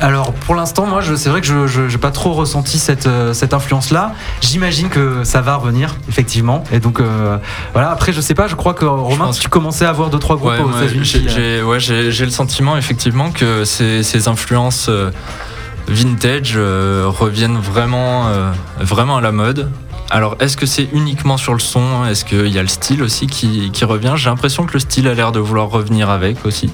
Alors 0.00 0.32
pour 0.32 0.54
l'instant, 0.54 0.86
moi, 0.86 1.00
c'est 1.16 1.28
vrai 1.28 1.40
que 1.42 1.46
je 1.66 1.80
n'ai 1.82 1.98
pas 1.98 2.10
trop 2.10 2.32
ressenti 2.32 2.78
cette, 2.78 3.06
euh, 3.06 3.34
cette 3.34 3.52
influence-là. 3.52 4.14
J'imagine 4.40 4.88
que 4.88 5.24
ça 5.24 5.42
va 5.42 5.56
revenir, 5.56 5.96
effectivement. 6.08 6.64
Et 6.72 6.80
donc 6.80 7.00
euh, 7.00 7.36
voilà. 7.74 7.90
Après, 7.90 8.12
je 8.12 8.20
sais 8.20 8.34
pas. 8.34 8.46
Je 8.48 8.54
crois 8.54 8.72
que 8.74 8.84
Romain, 8.86 9.26
pense- 9.26 9.38
tu 9.38 9.48
commençais 9.48 9.84
à 9.84 9.92
voir 9.92 10.08
deux 10.10 10.18
trois 10.18 10.36
groupes 10.36 10.50
Ouais, 10.52 10.60
aux 10.60 10.70
États-Unis. 10.70 11.04
j'ai- 11.04 11.28
euh, 11.60 11.78
j'ai 11.78 12.02
ouais, 12.08 12.24
le 12.24 12.30
sentiment 12.30 12.76
effectivement 12.78 13.30
que 13.30 13.64
ces, 13.64 14.02
ces 14.02 14.26
influences 14.28 14.86
euh, 14.88 15.10
vintage 15.88 16.54
euh, 16.56 17.04
reviennent 17.06 17.58
vraiment, 17.58 18.26
vraiment 18.80 19.18
à 19.18 19.20
la 19.20 19.32
mode. 19.32 19.70
Alors, 20.12 20.36
est-ce 20.40 20.56
que 20.56 20.66
c'est 20.66 20.88
uniquement 20.92 21.36
sur 21.36 21.52
le 21.52 21.60
son? 21.60 22.04
Est-ce 22.06 22.24
qu'il 22.24 22.48
y 22.48 22.58
a 22.58 22.62
le 22.62 22.68
style 22.68 23.02
aussi 23.02 23.26
qui, 23.28 23.70
qui 23.70 23.84
revient? 23.84 24.14
J'ai 24.16 24.28
l'impression 24.30 24.64
que 24.66 24.72
le 24.72 24.80
style 24.80 25.06
a 25.08 25.14
l'air 25.14 25.30
de 25.30 25.38
vouloir 25.38 25.68
revenir 25.68 26.10
avec 26.10 26.44
aussi. 26.46 26.70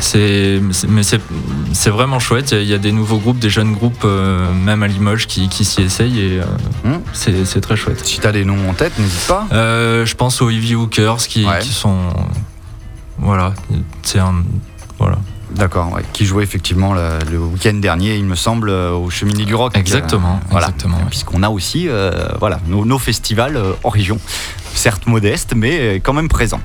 C'est, 0.00 0.60
mais 0.88 1.02
c'est, 1.02 1.90
vraiment 1.90 2.18
chouette. 2.18 2.52
Il 2.52 2.58
y, 2.58 2.60
a- 2.60 2.62
il 2.62 2.68
y 2.68 2.74
a 2.74 2.78
des 2.78 2.92
nouveaux 2.92 3.18
groupes, 3.18 3.38
des 3.38 3.50
jeunes 3.50 3.72
groupes, 3.72 4.02
euh, 4.04 4.52
même 4.52 4.82
à 4.82 4.86
Limoges, 4.88 5.26
qui, 5.26 5.48
qui 5.48 5.64
s'y 5.64 5.82
essayent 5.82 6.20
et 6.20 6.40
euh, 6.40 6.44
Hmm. 6.84 7.00
c'est, 7.12 7.60
très 7.60 7.76
chouette. 7.76 8.04
Si 8.04 8.20
t'as 8.20 8.32
des 8.32 8.44
noms 8.44 8.68
en 8.68 8.74
tête, 8.74 8.98
n'hésite 8.98 9.26
pas. 9.26 9.46
Euh, 9.52 10.04
je 10.06 10.14
pense 10.14 10.40
aux 10.42 10.50
Heavy 10.50 10.74
Hookers 10.74 11.18
qui, 11.18 11.44
Ouais. 11.46 11.58
qui 11.60 11.70
sont. 11.72 11.96
Voilà, 13.18 13.54
c'est 14.02 14.18
un. 14.18 14.34
Voilà. 14.98 15.18
D'accord, 15.54 15.92
ouais, 15.92 16.02
qui 16.12 16.26
jouait 16.26 16.42
effectivement 16.42 16.92
le, 16.92 17.18
le 17.30 17.38
week-end 17.38 17.74
dernier, 17.74 18.16
il 18.16 18.24
me 18.24 18.34
semble, 18.34 18.68
euh, 18.68 18.90
au 18.92 19.08
Cheminée 19.10 19.44
du 19.44 19.54
Rock. 19.54 19.76
Exactement, 19.76 20.40
Euh, 20.42 20.46
voilà. 20.50 20.66
exactement, 20.66 20.98
ouais. 20.98 21.04
Puisqu'on 21.08 21.42
a 21.44 21.48
aussi 21.48 21.88
euh, 21.88 22.10
voilà, 22.40 22.58
nos, 22.66 22.84
nos 22.84 22.98
festivals 22.98 23.56
euh, 23.56 23.72
en 23.84 23.88
région. 23.88 24.18
Certes 24.76 25.06
modestes, 25.06 25.54
mais 25.56 25.78
euh, 25.80 25.98
quand 26.02 26.12
même 26.12 26.28
présents. 26.28 26.60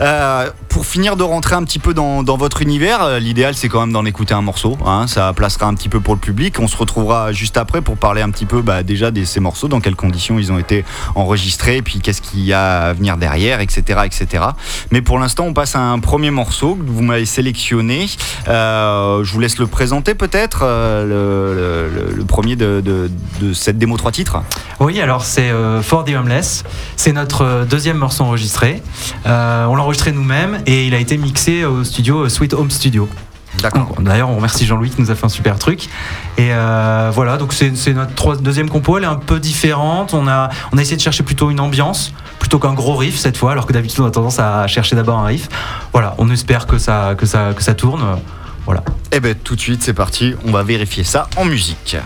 Euh, 0.00 0.48
pour 0.68 0.86
finir 0.86 1.16
de 1.16 1.24
rentrer 1.24 1.56
un 1.56 1.64
petit 1.64 1.80
peu 1.80 1.92
dans, 1.92 2.22
votre 2.22 2.62
univers, 2.62 3.02
euh, 3.02 3.18
l'idéal 3.18 3.56
c'est 3.56 3.68
quand 3.68 3.80
même 3.80 3.92
d'en 3.92 4.04
écouter 4.04 4.32
un 4.32 4.42
morceau. 4.42 4.78
hein, 4.86 5.08
ça 5.08 5.32
placera 5.32 5.66
un 5.66 5.74
petit 5.74 5.88
peu 5.88 5.98
pour 5.98 6.14
le 6.14 6.20
public. 6.20 6.60
On 6.60 6.68
se 6.68 6.76
retrouvera 6.76 7.32
juste 7.32 7.56
après 7.56 7.80
pour 7.82 7.96
parler 7.96 8.22
un 8.22 8.30
petit 8.30 8.46
peu 8.46 8.62
bah, 8.62 8.84
déjà 8.84 9.10
de 9.10 9.24
ces 9.24 9.40
morceaux, 9.40 9.66
dans 9.66 9.80
quelles 9.80 9.96
conditions 9.96 10.38
ils 10.38 10.52
ont 10.52 10.58
été 10.58 10.84
enregistrés, 11.16 11.82
puis 11.82 11.98
qu'est-ce 11.98 12.22
qu'il 12.22 12.44
y 12.44 12.52
a 12.52 12.82
à 12.82 12.92
venir 12.92 13.16
derrière, 13.16 13.60
etc. 13.60 14.02
etc. 14.04 14.44
Mais 14.92 15.02
pour 15.02 15.18
l'instant, 15.18 15.46
on 15.46 15.52
passe 15.52 15.74
à 15.74 15.80
un 15.80 15.98
premier 15.98 16.30
morceau 16.30 16.76
que 16.76 16.88
vous 16.88 17.02
m'avez 17.02 17.26
sélectionné. 17.26 18.06
Je 18.46 19.32
vous 19.32 19.40
laisse 19.40 19.58
le 19.58 19.66
présenter 19.66 20.14
peut-être, 20.14 20.60
le, 20.62 22.24
premier 22.28 22.54
de, 22.54 23.10
cette 23.52 23.78
démo 23.78 23.96
3 23.96 24.12
titres. 24.12 24.42
Oui, 24.78 25.00
alors 25.00 25.24
c'est 25.24 25.50
For 25.82 26.04
the 26.04 26.10
Homeless. 26.10 26.62
C'est 26.96 27.12
notre 27.12 27.47
euh, 27.48 27.64
deuxième 27.64 27.96
morceau 27.96 28.24
enregistré. 28.24 28.82
Euh, 29.26 29.64
on 29.66 29.74
l'a 29.74 29.82
enregistré 29.82 30.12
nous-mêmes 30.12 30.60
et 30.66 30.86
il 30.86 30.94
a 30.94 30.98
été 30.98 31.16
mixé 31.16 31.64
au 31.64 31.82
studio 31.84 32.28
Sweet 32.28 32.54
Home 32.54 32.70
Studio. 32.70 33.08
D'accord. 33.62 33.94
D'ailleurs, 33.98 34.28
on 34.28 34.36
remercie 34.36 34.66
Jean-Louis 34.66 34.90
qui 34.90 35.00
nous 35.00 35.10
a 35.10 35.14
fait 35.16 35.24
un 35.26 35.30
super 35.30 35.58
truc. 35.58 35.88
Et 36.36 36.50
euh, 36.52 37.10
voilà, 37.12 37.38
donc 37.38 37.52
c'est 37.52 37.72
notre 37.92 38.14
trois- 38.14 38.36
deuxième 38.36 38.68
compo. 38.70 38.98
Elle 38.98 39.04
est 39.04 39.06
un 39.08 39.16
peu 39.16 39.40
différente. 39.40 40.14
On 40.14 40.28
a, 40.28 40.50
on 40.72 40.78
a 40.78 40.82
essayé 40.82 40.96
de 40.96 41.02
chercher 41.02 41.24
plutôt 41.24 41.50
une 41.50 41.58
ambiance 41.58 42.12
plutôt 42.38 42.60
qu'un 42.60 42.74
gros 42.74 42.94
riff 42.94 43.16
cette 43.18 43.36
fois, 43.36 43.50
alors 43.50 43.66
que 43.66 43.72
d'habitude 43.72 43.98
on 44.00 44.06
a 44.06 44.10
tendance 44.12 44.38
à 44.38 44.66
chercher 44.68 44.94
d'abord 44.94 45.18
un 45.18 45.24
riff. 45.26 45.48
Voilà, 45.92 46.14
on 46.18 46.30
espère 46.30 46.66
que 46.68 46.78
ça, 46.78 47.14
que 47.18 47.26
ça, 47.26 47.52
que 47.56 47.62
ça 47.64 47.74
tourne. 47.74 48.04
Voilà. 48.64 48.84
Eh 49.10 49.18
ben 49.18 49.34
tout 49.34 49.56
de 49.56 49.60
suite, 49.60 49.82
c'est 49.82 49.94
parti. 49.94 50.34
On 50.46 50.52
va 50.52 50.62
vérifier 50.62 51.02
ça 51.02 51.26
en 51.36 51.44
musique. 51.44 51.96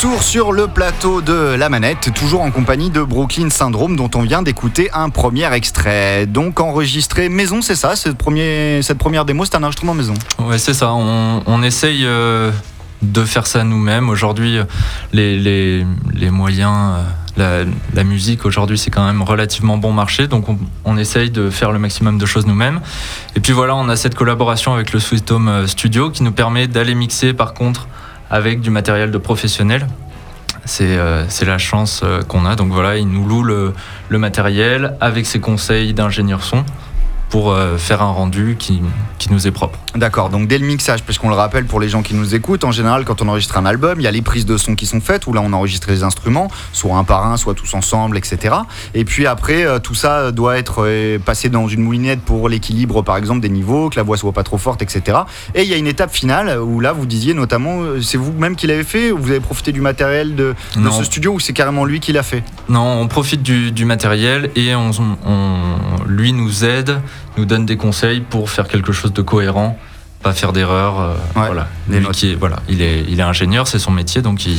Retour 0.00 0.22
sur 0.22 0.52
le 0.52 0.66
plateau 0.66 1.20
de 1.20 1.54
la 1.58 1.68
manette, 1.68 2.10
toujours 2.14 2.40
en 2.40 2.50
compagnie 2.50 2.88
de 2.88 3.02
Brooklyn 3.02 3.50
Syndrome 3.50 3.96
dont 3.96 4.08
on 4.14 4.22
vient 4.22 4.40
d'écouter 4.40 4.88
un 4.94 5.10
premier 5.10 5.52
extrait. 5.52 6.24
Donc 6.24 6.58
enregistré 6.58 7.28
maison, 7.28 7.60
c'est 7.60 7.74
ça 7.74 7.96
cette, 7.96 8.16
premier, 8.16 8.80
cette 8.80 8.96
première 8.96 9.26
démo, 9.26 9.44
c'est 9.44 9.56
un 9.56 9.62
enregistrement 9.62 9.92
maison. 9.92 10.14
Ouais, 10.38 10.56
c'est 10.56 10.72
ça. 10.72 10.94
On, 10.94 11.62
essaye 11.62 12.06
euh, 12.06 12.50
de 13.02 13.24
faire 13.24 13.46
ça 13.46 13.62
nous-mêmes. 13.62 14.08
Aujourd'hui, 14.08 14.56
euh, 14.56 14.64
les, 15.12 16.30
moyens, 16.30 16.96
euh, 17.38 17.66
la, 17.92 18.02
musique, 18.04 18.46
aujourd'hui, 18.46 18.78
c'est 18.78 18.90
quand 18.90 19.04
même 19.04 19.20
relativement 19.20 19.76
bon 19.76 19.92
marché. 19.92 20.28
Donc, 20.28 20.46
on, 20.86 20.96
essaye 20.96 21.28
de 21.28 21.50
faire 21.50 21.72
le 21.72 21.78
maximum 21.78 22.16
de 22.16 22.24
choses 22.24 22.46
nous-mêmes. 22.46 22.80
Et 23.36 23.40
puis 23.40 23.52
voilà, 23.52 23.76
on 23.76 23.86
a 23.90 23.96
cette 23.96 24.14
collaboration 24.14 24.72
avec 24.72 24.94
le 24.94 24.98
Sweet 24.98 25.30
Home 25.30 25.66
Studio 25.66 26.08
qui 26.08 26.22
nous 26.22 26.32
permet 26.32 26.68
d'aller 26.68 26.94
mixer, 26.94 27.34
par 27.34 27.52
contre, 27.52 27.86
avec 28.30 28.60
du 28.60 28.70
matériel 28.70 29.10
de 29.10 29.18
professionnels. 29.18 29.86
C'est 30.64 30.96
euh, 30.98 31.24
la 31.42 31.58
chance 31.58 32.02
euh, 32.04 32.22
qu'on 32.22 32.46
a. 32.46 32.54
Donc 32.54 32.70
voilà, 32.70 32.96
il 32.96 33.08
nous 33.08 33.26
loue 33.26 33.42
le, 33.42 33.74
matériel 34.10 34.96
avec 35.00 35.26
ses 35.26 35.40
conseils 35.40 35.94
d'ingénieur 35.94 36.44
son 36.44 36.64
pour 37.28 37.50
euh, 37.50 37.76
faire 37.76 38.02
un 38.02 38.12
rendu 38.12 38.56
qui 38.56 38.80
nous 39.30 39.46
est 39.46 39.52
propre. 39.52 39.79
D'accord, 39.96 40.30
donc 40.30 40.46
dès 40.46 40.58
le 40.58 40.66
mixage, 40.66 41.02
puisqu'on 41.02 41.28
le 41.30 41.34
rappelle 41.34 41.64
pour 41.66 41.80
les 41.80 41.88
gens 41.88 42.02
qui 42.02 42.14
nous 42.14 42.34
écoutent, 42.36 42.62
en 42.64 42.70
général 42.70 43.04
quand 43.04 43.22
on 43.22 43.28
enregistre 43.28 43.58
un 43.58 43.66
album, 43.66 43.98
il 44.00 44.04
y 44.04 44.06
a 44.06 44.12
les 44.12 44.22
prises 44.22 44.46
de 44.46 44.56
son 44.56 44.76
qui 44.76 44.86
sont 44.86 45.00
faites, 45.00 45.26
où 45.26 45.32
là 45.32 45.40
on 45.44 45.52
enregistre 45.52 45.90
les 45.90 46.04
instruments, 46.04 46.48
soit 46.72 46.96
un 46.96 47.02
par 47.02 47.26
un, 47.26 47.36
soit 47.36 47.54
tous 47.54 47.74
ensemble, 47.74 48.16
etc. 48.16 48.54
Et 48.94 49.04
puis 49.04 49.26
après, 49.26 49.64
euh, 49.64 49.80
tout 49.80 49.94
ça 49.96 50.30
doit 50.30 50.58
être 50.58 50.84
euh, 50.86 51.18
passé 51.18 51.48
dans 51.48 51.66
une 51.66 51.80
moulinette 51.82 52.20
pour 52.20 52.48
l'équilibre 52.48 53.02
par 53.02 53.16
exemple 53.16 53.40
des 53.40 53.48
niveaux, 53.48 53.90
que 53.90 53.96
la 53.96 54.04
voix 54.04 54.16
soit 54.16 54.32
pas 54.32 54.44
trop 54.44 54.58
forte, 54.58 54.80
etc. 54.80 55.18
Et 55.56 55.62
il 55.62 55.68
y 55.68 55.74
a 55.74 55.76
une 55.76 55.88
étape 55.88 56.12
finale 56.14 56.60
où 56.60 56.78
là 56.78 56.92
vous 56.92 57.06
disiez 57.06 57.34
notamment, 57.34 57.80
euh, 57.82 58.00
c'est 58.00 58.16
vous-même 58.18 58.54
qui 58.54 58.68
l'avez 58.68 58.84
fait, 58.84 59.10
ou 59.10 59.18
vous 59.18 59.30
avez 59.30 59.40
profité 59.40 59.72
du 59.72 59.80
matériel 59.80 60.36
de, 60.36 60.54
ce 60.74 61.04
studio, 61.04 61.32
ou 61.32 61.40
c'est 61.40 61.52
carrément 61.52 61.84
lui 61.84 61.98
qui 61.98 62.12
l'a 62.12 62.22
fait? 62.22 62.44
Non, 62.68 63.00
on 63.00 63.08
profite 63.08 63.42
du, 63.42 63.72
du 63.72 63.84
matériel 63.84 64.50
et 64.54 64.74
on, 64.76 64.90
on- 65.26 66.04
lui 66.06 66.32
nous 66.32 66.64
aide, 66.64 67.00
nous 67.36 67.44
donne 67.44 67.66
des 67.66 67.76
conseils 67.76 68.20
pour 68.20 68.50
faire 68.50 68.68
quelque 68.68 68.92
chose 68.92 69.12
de 69.12 69.22
cohérent, 69.22 69.78
pas 70.22 70.32
faire 70.32 70.52
d'erreurs. 70.52 71.00
euh, 71.00 71.14
Ouais, 71.36 71.46
voilà. 71.46 71.68
des 71.88 71.98
Lui 71.98 72.04
notes. 72.06 72.14
qui 72.14 72.32
est, 72.32 72.34
voilà, 72.34 72.56
il 72.68 72.82
est, 72.82 73.04
il 73.08 73.18
est 73.20 73.22
ingénieur, 73.24 73.66
c'est 73.66 73.78
son 73.78 73.90
métier, 73.90 74.22
donc 74.22 74.44
il, 74.46 74.58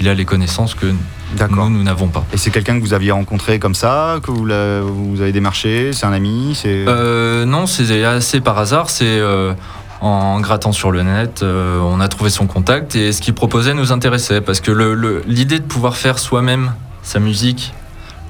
il 0.00 0.08
a 0.08 0.14
les 0.14 0.24
connaissances 0.24 0.74
que 0.74 0.86
nous, 0.86 1.68
nous 1.70 1.82
n'avons 1.82 2.08
pas. 2.08 2.24
Et 2.32 2.36
c'est 2.36 2.50
quelqu'un 2.50 2.76
que 2.78 2.80
vous 2.84 2.94
aviez 2.94 3.10
rencontré 3.12 3.58
comme 3.58 3.74
ça, 3.74 4.18
que 4.22 4.30
vous, 4.30 5.20
avez 5.20 5.32
démarché, 5.32 5.92
c'est 5.92 6.06
un 6.06 6.12
ami, 6.12 6.54
c'est... 6.54 6.84
Euh, 6.88 7.44
non, 7.44 7.66
c'est 7.66 8.04
assez 8.04 8.40
par 8.40 8.58
hasard. 8.58 8.90
C'est 8.90 9.04
euh, 9.06 9.52
en 10.00 10.40
grattant 10.40 10.72
sur 10.72 10.90
le 10.90 11.02
net, 11.02 11.42
euh, 11.42 11.80
on 11.80 12.00
a 12.00 12.08
trouvé 12.08 12.30
son 12.30 12.46
contact 12.46 12.94
et 12.94 13.12
ce 13.12 13.20
qu'il 13.20 13.34
proposait 13.34 13.74
nous 13.74 13.92
intéressait 13.92 14.40
parce 14.40 14.60
que 14.60 14.70
le- 14.70 14.94
le- 14.94 15.22
l'idée 15.26 15.58
de 15.58 15.64
pouvoir 15.64 15.96
faire 15.96 16.18
soi-même 16.18 16.72
sa 17.02 17.18
musique 17.18 17.72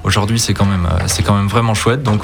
aujourd'hui, 0.03 0.39
c'est 0.39 0.53
quand 0.53 0.65
même, 0.65 0.87
c'est 1.07 1.23
quand 1.23 1.35
même 1.35 1.47
vraiment 1.47 1.73
chouette. 1.75 2.01
Donc 2.03 2.23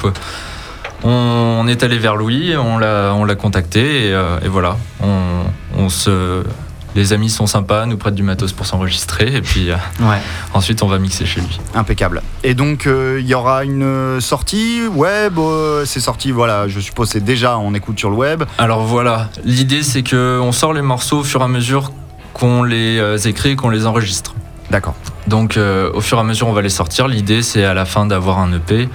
on, 1.04 1.66
est 1.68 1.82
allé 1.82 1.98
vers 1.98 2.16
Louis, 2.16 2.54
on 2.56 2.78
l'a, 2.78 3.12
on 3.14 3.24
l'a 3.24 3.34
contacté 3.34 4.08
et, 4.08 4.12
euh, 4.14 4.38
et 4.44 4.48
voilà, 4.48 4.76
on, 5.02 5.42
on 5.78 5.88
se 5.88 6.42
les 6.94 7.12
amis 7.12 7.28
sont 7.28 7.46
sympas, 7.46 7.84
nous 7.84 7.98
prêtent 7.98 8.14
du 8.14 8.22
matos 8.22 8.54
pour 8.54 8.64
s'enregistrer 8.64 9.26
et 9.36 9.42
puis 9.42 9.70
euh, 9.70 9.74
Ouais. 10.00 10.16
ensuite 10.54 10.82
on 10.82 10.86
va 10.88 10.98
mixer 10.98 11.26
chez 11.26 11.40
lui. 11.42 11.60
Impeccable. 11.74 12.22
Et 12.42 12.54
donc, 12.54 12.86
euh, 12.86 13.18
il 13.20 13.26
y 13.26 13.34
aura 13.34 13.64
une 13.64 14.18
sortie 14.22 14.80
web. 14.86 15.38
c'est 15.84 16.00
sorti, 16.00 16.30
voilà, 16.30 16.68
je 16.68 16.80
suppose 16.80 17.10
c'est 17.10 17.22
déjà, 17.22 17.58
on 17.58 17.74
écoute 17.74 17.98
sur 17.98 18.08
le 18.08 18.16
web. 18.16 18.44
Alors 18.56 18.82
voilà, 18.84 19.28
l'idée 19.44 19.82
c'est 19.82 20.02
que 20.02 20.40
on 20.42 20.52
sort 20.52 20.72
les 20.72 20.80
morceaux 20.80 21.18
au 21.18 21.24
fur 21.24 21.42
et 21.42 21.44
à 21.44 21.48
mesure 21.48 21.92
qu'on 22.32 22.62
les 22.62 23.28
écrit 23.28 23.50
et 23.50 23.56
qu'on 23.56 23.68
les 23.70 23.84
enregistre. 23.86 24.34
D'accord. 24.70 24.94
Donc 25.26 25.58
au 25.58 26.00
fur 26.00 26.16
et 26.16 26.20
à 26.22 26.24
mesure 26.24 26.48
on 26.48 26.52
va 26.54 26.62
les 26.62 26.70
sortir. 26.70 27.08
L'idée 27.08 27.42
c'est 27.42 27.64
à 27.64 27.74
la 27.74 27.84
fin 27.84 28.06
d'avoir 28.06 28.38
un 28.38 28.52
EP 28.54 28.88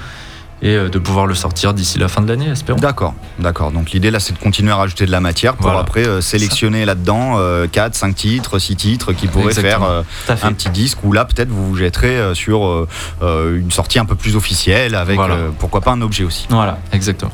et 0.62 0.76
euh, 0.76 0.90
de 0.90 1.00
pouvoir 1.00 1.26
le 1.28 1.34
sortir 1.36 1.74
d'ici 1.74 1.98
la 2.00 2.08
fin 2.08 2.22
de 2.22 2.28
l'année, 2.28 2.48
espérons. 2.50 2.80
D'accord, 2.80 3.14
d'accord. 3.40 3.72
Donc 3.72 3.92
l'idée 3.92 4.12
là, 4.12 4.20
c'est 4.20 4.34
de 4.34 4.38
continuer 4.40 4.72
à 4.72 4.76
rajouter 4.76 5.06
de 5.06 5.12
la 5.12 5.20
matière 5.20 5.56
pour 5.56 5.66
Voilà. 5.68 5.80
après 5.80 6.08
euh, 6.08 6.22
sélectionner 6.22 6.86
là-dedans 6.86 7.38
4, 7.72 7.96
5 7.96 8.16
titres, 8.16 8.60
6 8.60 8.76
titres 8.76 9.14
qui 9.14 9.28
pourraient 9.28 9.46
Exactement. 9.48 9.86
faire 9.88 9.90
euh, 10.30 10.36
un 10.44 10.54
petit 10.54 10.70
disque 10.70 11.00
où 11.04 11.14
là, 11.14 11.26
peut-être 11.26 11.50
vous 11.50 11.68
vous 11.70 11.76
jetterez 11.76 12.16
euh, 12.18 12.34
sur 12.36 12.66
euh, 12.66 12.88
euh, 13.22 13.60
une 13.60 13.72
sortie 13.72 14.00
un 14.00 14.06
peu 14.06 14.16
plus 14.16 14.36
officielle 14.36 14.96
avec 14.96 15.16
Voilà. 15.16 15.36
euh, 15.36 15.50
pourquoi 15.58 15.82
pas 15.82 15.92
un 15.92 16.02
objet 16.02 16.24
aussi. 16.24 16.46
Voilà. 16.50 16.78
Exactement. 16.92 17.32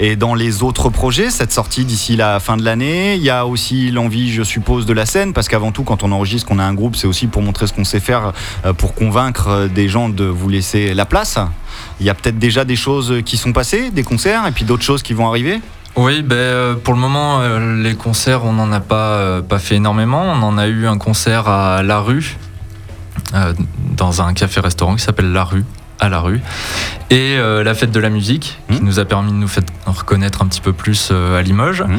Et 0.00 0.14
dans 0.14 0.34
les 0.34 0.62
autres 0.62 0.90
projets, 0.90 1.28
cette 1.28 1.50
sortie 1.52 1.84
d'ici 1.84 2.14
la 2.14 2.38
fin 2.38 2.56
de 2.56 2.62
l'année, 2.64 3.16
il 3.16 3.22
y 3.22 3.30
a 3.30 3.44
aussi 3.46 3.90
l'envie, 3.90 4.32
je 4.32 4.44
suppose, 4.44 4.86
de 4.86 4.92
la 4.92 5.06
scène, 5.06 5.32
parce 5.32 5.48
qu'avant 5.48 5.72
tout, 5.72 5.82
quand 5.82 6.04
on 6.04 6.12
enregistre, 6.12 6.46
qu'on 6.48 6.60
a 6.60 6.64
un 6.64 6.74
groupe, 6.74 6.94
c'est 6.94 7.08
aussi 7.08 7.26
pour 7.26 7.42
montrer 7.42 7.66
ce 7.66 7.72
qu'on 7.72 7.82
sait 7.84 7.98
faire, 7.98 8.32
euh, 8.64 8.72
pour 8.72 8.94
convaincre 8.94 9.48
euh, 9.48 9.66
des 9.66 9.88
gens 9.88 10.08
de 10.08 10.24
vous 10.24 10.48
laisser 10.48 10.94
la 10.94 11.04
place. 11.04 11.36
Il 12.00 12.06
y 12.06 12.10
a 12.10 12.14
peut-être 12.14 12.38
déjà 12.38 12.64
des 12.64 12.76
choses 12.76 13.22
qui 13.24 13.36
sont 13.36 13.52
passées, 13.52 13.90
des 13.90 14.04
concerts, 14.04 14.46
et 14.46 14.52
puis 14.52 14.64
d'autres 14.64 14.84
choses 14.84 15.02
qui 15.02 15.14
vont 15.14 15.28
arriver. 15.28 15.60
Oui, 15.96 16.22
ben, 16.22 16.36
euh, 16.36 16.74
pour 16.76 16.94
le 16.94 17.00
moment, 17.00 17.40
euh, 17.40 17.82
les 17.82 17.94
concerts, 17.94 18.44
on 18.44 18.52
n'en 18.52 18.70
a 18.72 18.78
pas, 18.80 19.14
euh, 19.16 19.42
pas 19.42 19.58
fait 19.58 19.76
énormément. 19.76 20.22
On 20.22 20.42
en 20.42 20.56
a 20.58 20.68
eu 20.68 20.86
un 20.86 20.96
concert 20.96 21.48
à 21.48 21.82
La 21.82 21.98
Rue, 22.00 22.36
euh, 23.34 23.52
dans 23.96 24.22
un 24.22 24.32
café-restaurant 24.32 24.94
qui 24.94 25.02
s'appelle 25.02 25.32
La 25.32 25.42
Rue, 25.42 25.64
à 25.98 26.08
La 26.08 26.20
Rue. 26.20 26.40
Et 27.10 27.34
euh, 27.36 27.64
la 27.64 27.74
fête 27.74 27.90
de 27.90 27.98
la 27.98 28.10
musique, 28.10 28.58
qui 28.70 28.78
Mhm. 28.80 28.86
nous 28.86 28.98
a 29.00 29.04
permis 29.06 29.32
de 29.32 29.36
nous 29.36 29.48
faire 29.48 29.64
reconnaître 29.86 30.42
un 30.42 30.46
petit 30.46 30.60
peu 30.60 30.72
plus 30.72 31.08
euh, 31.10 31.36
à 31.38 31.42
Limoges. 31.42 31.82
Mhm. 31.82 31.98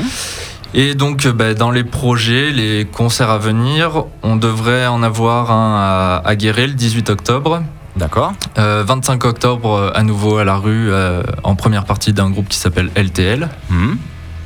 Et 0.75 0.93
donc, 0.95 1.27
ben, 1.27 1.53
dans 1.55 1.71
les 1.71 1.83
projets, 1.83 2.51
les 2.51 2.85
concerts 2.85 3.31
à 3.31 3.39
venir, 3.39 4.03
on 4.23 4.37
devrait 4.37 4.85
en 4.87 5.01
avoir 5.03 5.51
un 5.51 5.75
à, 5.77 6.21
à 6.23 6.35
Guéret 6.37 6.67
le 6.67 6.73
18 6.73 7.09
octobre. 7.09 7.63
D'accord. 7.99 8.33
Euh, 8.57 8.83
25 8.87 9.25
octobre, 9.25 9.73
euh, 9.75 9.91
à 9.93 10.03
nouveau 10.03 10.37
à 10.37 10.43
La 10.45 10.55
Rue, 10.55 10.89
euh, 10.91 11.21
en 11.43 11.55
première 11.55 11.85
partie 11.85 12.13
d'un 12.13 12.29
groupe 12.29 12.47
qui 12.47 12.57
s'appelle 12.57 12.89
LTL. 12.95 13.49
Mhm. 13.69 13.97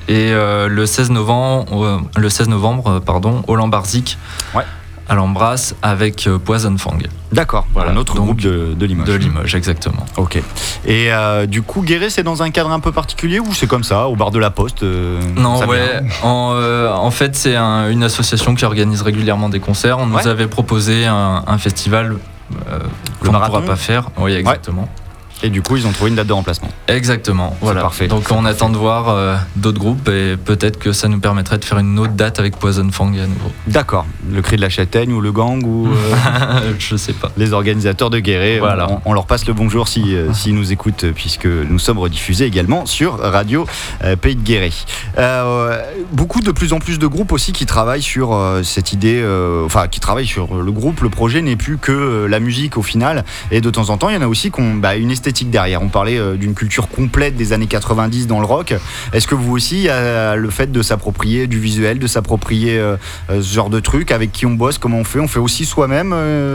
Et 0.10 0.32
euh, 0.34 0.68
le 0.68 0.86
16 0.86 1.12
novembre, 1.12 1.86
euh, 1.86 1.98
le 2.18 2.30
16 2.30 2.50
novembre 2.50 2.88
euh, 2.90 3.00
pardon, 3.00 3.44
au 3.48 3.56
Lambarzik, 3.56 4.18
Ouais. 4.54 4.64
à 5.08 5.16
l'Embrasse, 5.16 5.76
avec 5.82 6.28
euh, 6.28 6.38
Poison 6.40 6.76
Fang 6.78 6.98
D'accord. 7.32 7.66
Voilà, 7.74 7.92
un 7.92 7.96
autre 7.98 8.16
donc, 8.16 8.26
groupe 8.26 8.42
de, 8.42 8.74
de 8.76 8.86
Limoges. 8.86 9.08
de 9.08 9.14
Limoges, 9.14 9.56
exactement. 9.56 10.06
Ok. 10.18 10.42
Et 10.86 11.14
euh, 11.14 11.46
du 11.46 11.62
coup, 11.62 11.82
Guéret, 11.84 12.10
c'est 12.10 12.24
dans 12.24 12.44
un 12.44 12.50
cadre 12.50 12.72
un 12.72 12.80
peu 12.80 12.92
particulier 12.92 13.40
ou 13.40 13.54
c'est 13.54 13.68
comme 13.68 13.84
ça, 13.84 14.08
au 14.08 14.16
bar 14.16 14.32
de 14.32 14.40
la 14.40 14.50
poste 14.50 14.84
euh, 14.84 15.20
Non, 15.38 15.64
ouais. 15.68 16.02
En, 16.22 16.52
euh, 16.56 16.92
en 16.92 17.12
fait, 17.12 17.36
c'est 17.36 17.56
un- 17.56 17.90
une 17.90 18.04
association 18.04 18.56
qui 18.56 18.66
organise 18.66 19.02
régulièrement 19.04 19.48
des 19.50 19.60
concerts. 19.62 20.00
On 20.00 20.08
nous 20.08 20.28
avait 20.28 20.48
proposé 20.48 21.06
un, 21.06 21.44
un 21.48 21.58
festival 21.58 22.18
euh, 22.70 22.80
ne 23.24 23.30
marathon 23.32 23.54
pourra 23.54 23.66
pas 23.66 23.76
faire. 23.76 24.10
Oui, 24.18 24.34
exactement. 24.34 24.88
Et 25.46 25.50
du 25.50 25.62
coup, 25.62 25.76
ils 25.76 25.86
ont 25.86 25.92
trouvé 25.92 26.10
une 26.10 26.16
date 26.16 26.28
de 26.28 26.34
remplacement. 26.34 26.70
Exactement. 26.88 27.56
Voilà. 27.60 27.82
parfait. 27.82 28.08
Donc 28.08 28.24
on 28.32 28.46
attend 28.46 28.70
de 28.70 28.78
voir 28.78 29.10
euh, 29.10 29.36
d'autres 29.58 29.80
groupes 29.80 30.08
et 30.08 30.38
peut-être 30.38 30.80
que 30.80 30.94
ça 30.94 31.10
nous 31.10 31.20
permettrait 31.20 31.58
de 31.58 31.66
faire 31.66 31.80
une 31.80 32.00
autre 32.00 32.14
date 32.14 32.40
avec 32.40 32.56
Poison 32.58 32.90
Fang 32.92 33.08
à 33.10 33.28
nouveau. 33.28 33.52
D'accord. 33.68 34.06
Le 34.32 34.42
cri 34.42 34.56
de 34.56 34.62
la 34.62 34.70
châtaigne 34.70 35.12
ou 35.12 35.20
le 35.20 35.34
gang 35.34 35.62
ou 35.66 35.88
euh, 35.88 36.74
Je 36.80 36.96
sais 36.96 37.12
pas. 37.12 37.30
les 37.36 37.52
organisateurs 37.52 38.10
de 38.10 38.20
Guéret. 38.20 38.60
Voilà. 38.60 38.88
On, 38.90 39.02
on 39.04 39.14
leur 39.14 39.26
passe 39.26 39.46
le 39.46 39.54
bonjour 39.54 39.90
si, 39.90 40.16
euh, 40.16 40.32
s'ils 40.34 40.56
nous 40.56 40.72
écoutent, 40.72 41.06
puisque 41.14 41.46
nous 41.46 41.78
sommes 41.80 42.00
rediffusés 42.00 42.46
également 42.46 42.86
sur 42.86 43.18
Radio 43.18 43.66
euh, 44.06 44.16
Pays 44.16 44.38
de 44.38 44.42
Guéret. 44.44 44.72
Euh, 45.18 45.82
beaucoup 46.14 46.40
de 46.40 46.52
plus 46.52 46.72
en 46.72 46.80
plus 46.80 47.00
de 47.00 47.08
groupes 47.08 47.34
aussi 47.34 47.52
qui 47.52 47.66
travaillent 47.66 48.02
sur 48.02 48.40
cette 48.64 48.94
idée, 48.94 49.22
enfin 49.66 49.88
qui 49.90 50.00
travaillent 50.00 50.26
sur 50.26 50.56
le 50.56 50.72
groupe. 50.72 51.02
Le 51.02 51.10
projet 51.10 51.42
n'est 51.42 51.58
plus 51.58 51.78
que 51.78 52.26
la 52.30 52.40
musique 52.40 52.78
au 52.78 52.82
final. 52.82 53.26
Et 53.52 53.60
de 53.60 53.70
temps 53.70 53.90
en 53.90 53.98
temps, 53.98 54.08
il 54.10 54.16
y 54.16 54.18
en 54.18 54.22
a 54.22 54.28
aussi 54.28 54.50
qui 54.52 54.62
ont 54.62 54.76
bah, 54.76 54.96
une 54.96 55.12
esthétique 55.12 55.33
On 55.82 55.90
parlait 55.90 56.18
euh, 56.18 56.36
d'une 56.36 56.54
culture 56.54 56.88
complète 56.88 57.36
des 57.36 57.54
années 57.54 57.68
90 57.68 58.28
dans 58.28 58.40
le 58.40 58.46
rock. 58.46 58.74
Est-ce 59.14 59.28
que 59.28 59.36
vous 59.36 59.54
aussi, 59.54 59.88
le 59.88 60.50
fait 60.50 60.72
de 60.72 60.82
s'approprier 60.82 61.48
du 61.48 61.60
visuel, 61.60 62.00
de 62.00 62.08
s'approprier 62.08 62.78
euh, 62.78 62.98
euh, 63.30 63.42
ce 63.42 63.54
genre 63.54 63.70
de 63.70 63.80
truc, 63.80 64.12
avec 64.12 64.32
qui 64.32 64.46
on 64.46 64.52
bosse, 64.52 64.78
comment 64.78 64.98
on 64.98 65.04
fait? 65.04 65.20
On 65.20 65.28
fait 65.28 65.40
aussi 65.40 65.66
soi-même 65.66 66.14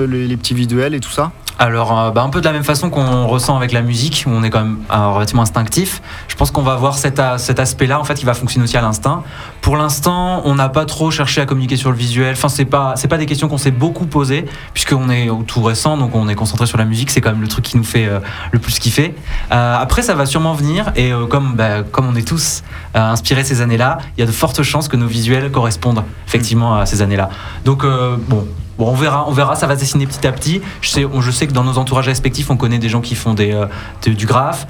les, 0.09 0.37
petits 0.37 0.55
visuels 0.55 0.95
et 0.95 1.01
tout 1.01 1.11
ça? 1.11 1.33
Alors, 1.59 2.13
bah, 2.13 2.23
un 2.23 2.29
peu 2.29 2.41
de 2.41 2.45
la 2.45 2.53
même 2.53 2.63
façon 2.63 2.89
qu'on 2.89 3.27
ressent 3.27 3.57
avec 3.57 3.73
la 3.73 3.83
musique, 3.83 4.25
où 4.27 4.31
on 4.31 4.45
est 4.45 4.51
quand 4.51 4.63
même 4.63 4.79
relativement 4.91 5.43
instinctif. 5.43 6.01
Je 6.29 6.37
pense 6.37 6.53
qu'on 6.53 6.63
va 6.63 6.73
avoir 6.73 6.97
cet, 6.97 7.21
cet 7.39 7.59
aspect-là, 7.59 7.99
en 7.99 8.05
fait, 8.05 8.15
qui 8.15 8.25
va 8.25 8.35
fonctionner 8.35 8.65
aussi 8.65 8.77
à 8.77 8.81
l'instinct. 8.81 9.25
Pour 9.61 9.77
l'instant, 9.77 10.43
on 10.45 10.55
n'a 10.55 10.69
pas 10.69 10.85
trop 10.87 11.11
cherché 11.11 11.41
à 11.41 11.47
communiquer 11.47 11.77
sur 11.77 11.91
le 11.91 11.97
visuel. 11.97 12.33
Enfin, 12.33 12.49
c'est 12.49 12.65
pas, 12.65 12.95
c'est 12.97 13.09
pas 13.09 13.19
des 13.19 13.27
questions 13.27 13.49
qu'on 13.49 13.59
s'est 13.59 13.71
beaucoup 13.71 14.07
posées, 14.07 14.47
puisqu'on 14.73 15.11
est 15.11 15.29
tout 15.47 15.63
récent, 15.63 15.97
donc 15.97 16.15
on 16.15 16.29
est 16.29 16.35
concentré 16.35 16.67
sur 16.67 16.79
la 16.79 16.85
musique. 16.85 17.11
C'est 17.11 17.21
quand 17.21 17.33
même 17.33 17.43
le 17.43 17.49
truc 17.49 17.65
qui 17.65 17.77
nous 17.77 17.85
fait 17.85 18.07
euh, 18.07 18.21
le 18.53 18.59
plus 18.59 18.79
kiffer. 18.79 19.15
Euh, 19.53 19.77
après, 19.77 20.03
ça 20.03 20.15
va 20.15 20.27
sûrement 20.27 20.55
venir, 20.55 20.93
et 20.97 21.13
euh, 21.13 21.27
comme, 21.27 21.55
bah, 21.55 21.83
comme 21.83 22.09
on 22.09 22.15
est 22.15 22.27
tous 22.27 22.63
inspirés 22.95 23.45
ces 23.45 23.61
années-là, 23.61 23.99
il 24.17 24.21
y 24.21 24.23
a 24.23 24.27
de 24.27 24.33
fortes 24.33 24.63
chances 24.63 24.89
que 24.89 24.97
nos 24.97 25.07
visuels 25.07 25.51
correspondent 25.51 26.03
effectivement 26.27 26.77
à 26.77 26.87
ces 26.87 27.03
années-là. 27.03 27.29
Donc, 27.65 27.85
bon. 28.29 28.47
On 28.81 28.95
verra, 28.95 29.25
on 29.27 29.33
verra, 29.33 29.57
ça 29.57 29.67
va 29.67 29.75
se 29.75 29.81
dessiner 29.81 30.07
petit 30.07 30.25
à 30.25 30.31
petit. 30.31 30.63
Je 30.83 30.89
sais, 30.89 31.05
je 31.19 31.31
sais 31.33 31.49
que 31.49 31.53
dans 31.53 31.65
nos 31.65 31.79
entourages 31.79 32.07
respectifs, 32.07 32.49
on 32.49 32.57
connaît 32.57 32.79
des 32.79 32.89
gens 32.89 33.01
qui 33.01 33.17
font 33.17 33.35
du 33.35 34.25
graphe. 34.25 34.69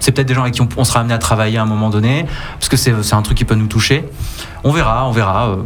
C'est 0.00 0.10
peut-être 0.10 0.26
des 0.26 0.34
gens 0.34 0.42
avec 0.42 0.54
qui 0.54 0.60
on, 0.60 0.68
on 0.76 0.82
sera 0.82 0.98
amené 0.98 1.14
à 1.14 1.18
travailler 1.18 1.56
à 1.58 1.62
un 1.62 1.66
moment 1.66 1.88
donné, 1.88 2.26
parce 2.58 2.68
que 2.68 2.76
c'est 2.76 3.14
un 3.14 3.22
truc 3.22 3.38
qui 3.38 3.44
peut 3.44 3.54
nous 3.54 3.68
toucher. 3.68 3.91
On 4.64 4.72
verra, 4.72 5.06
on 5.08 5.12
verra. 5.12 5.48
euh, 5.50 5.62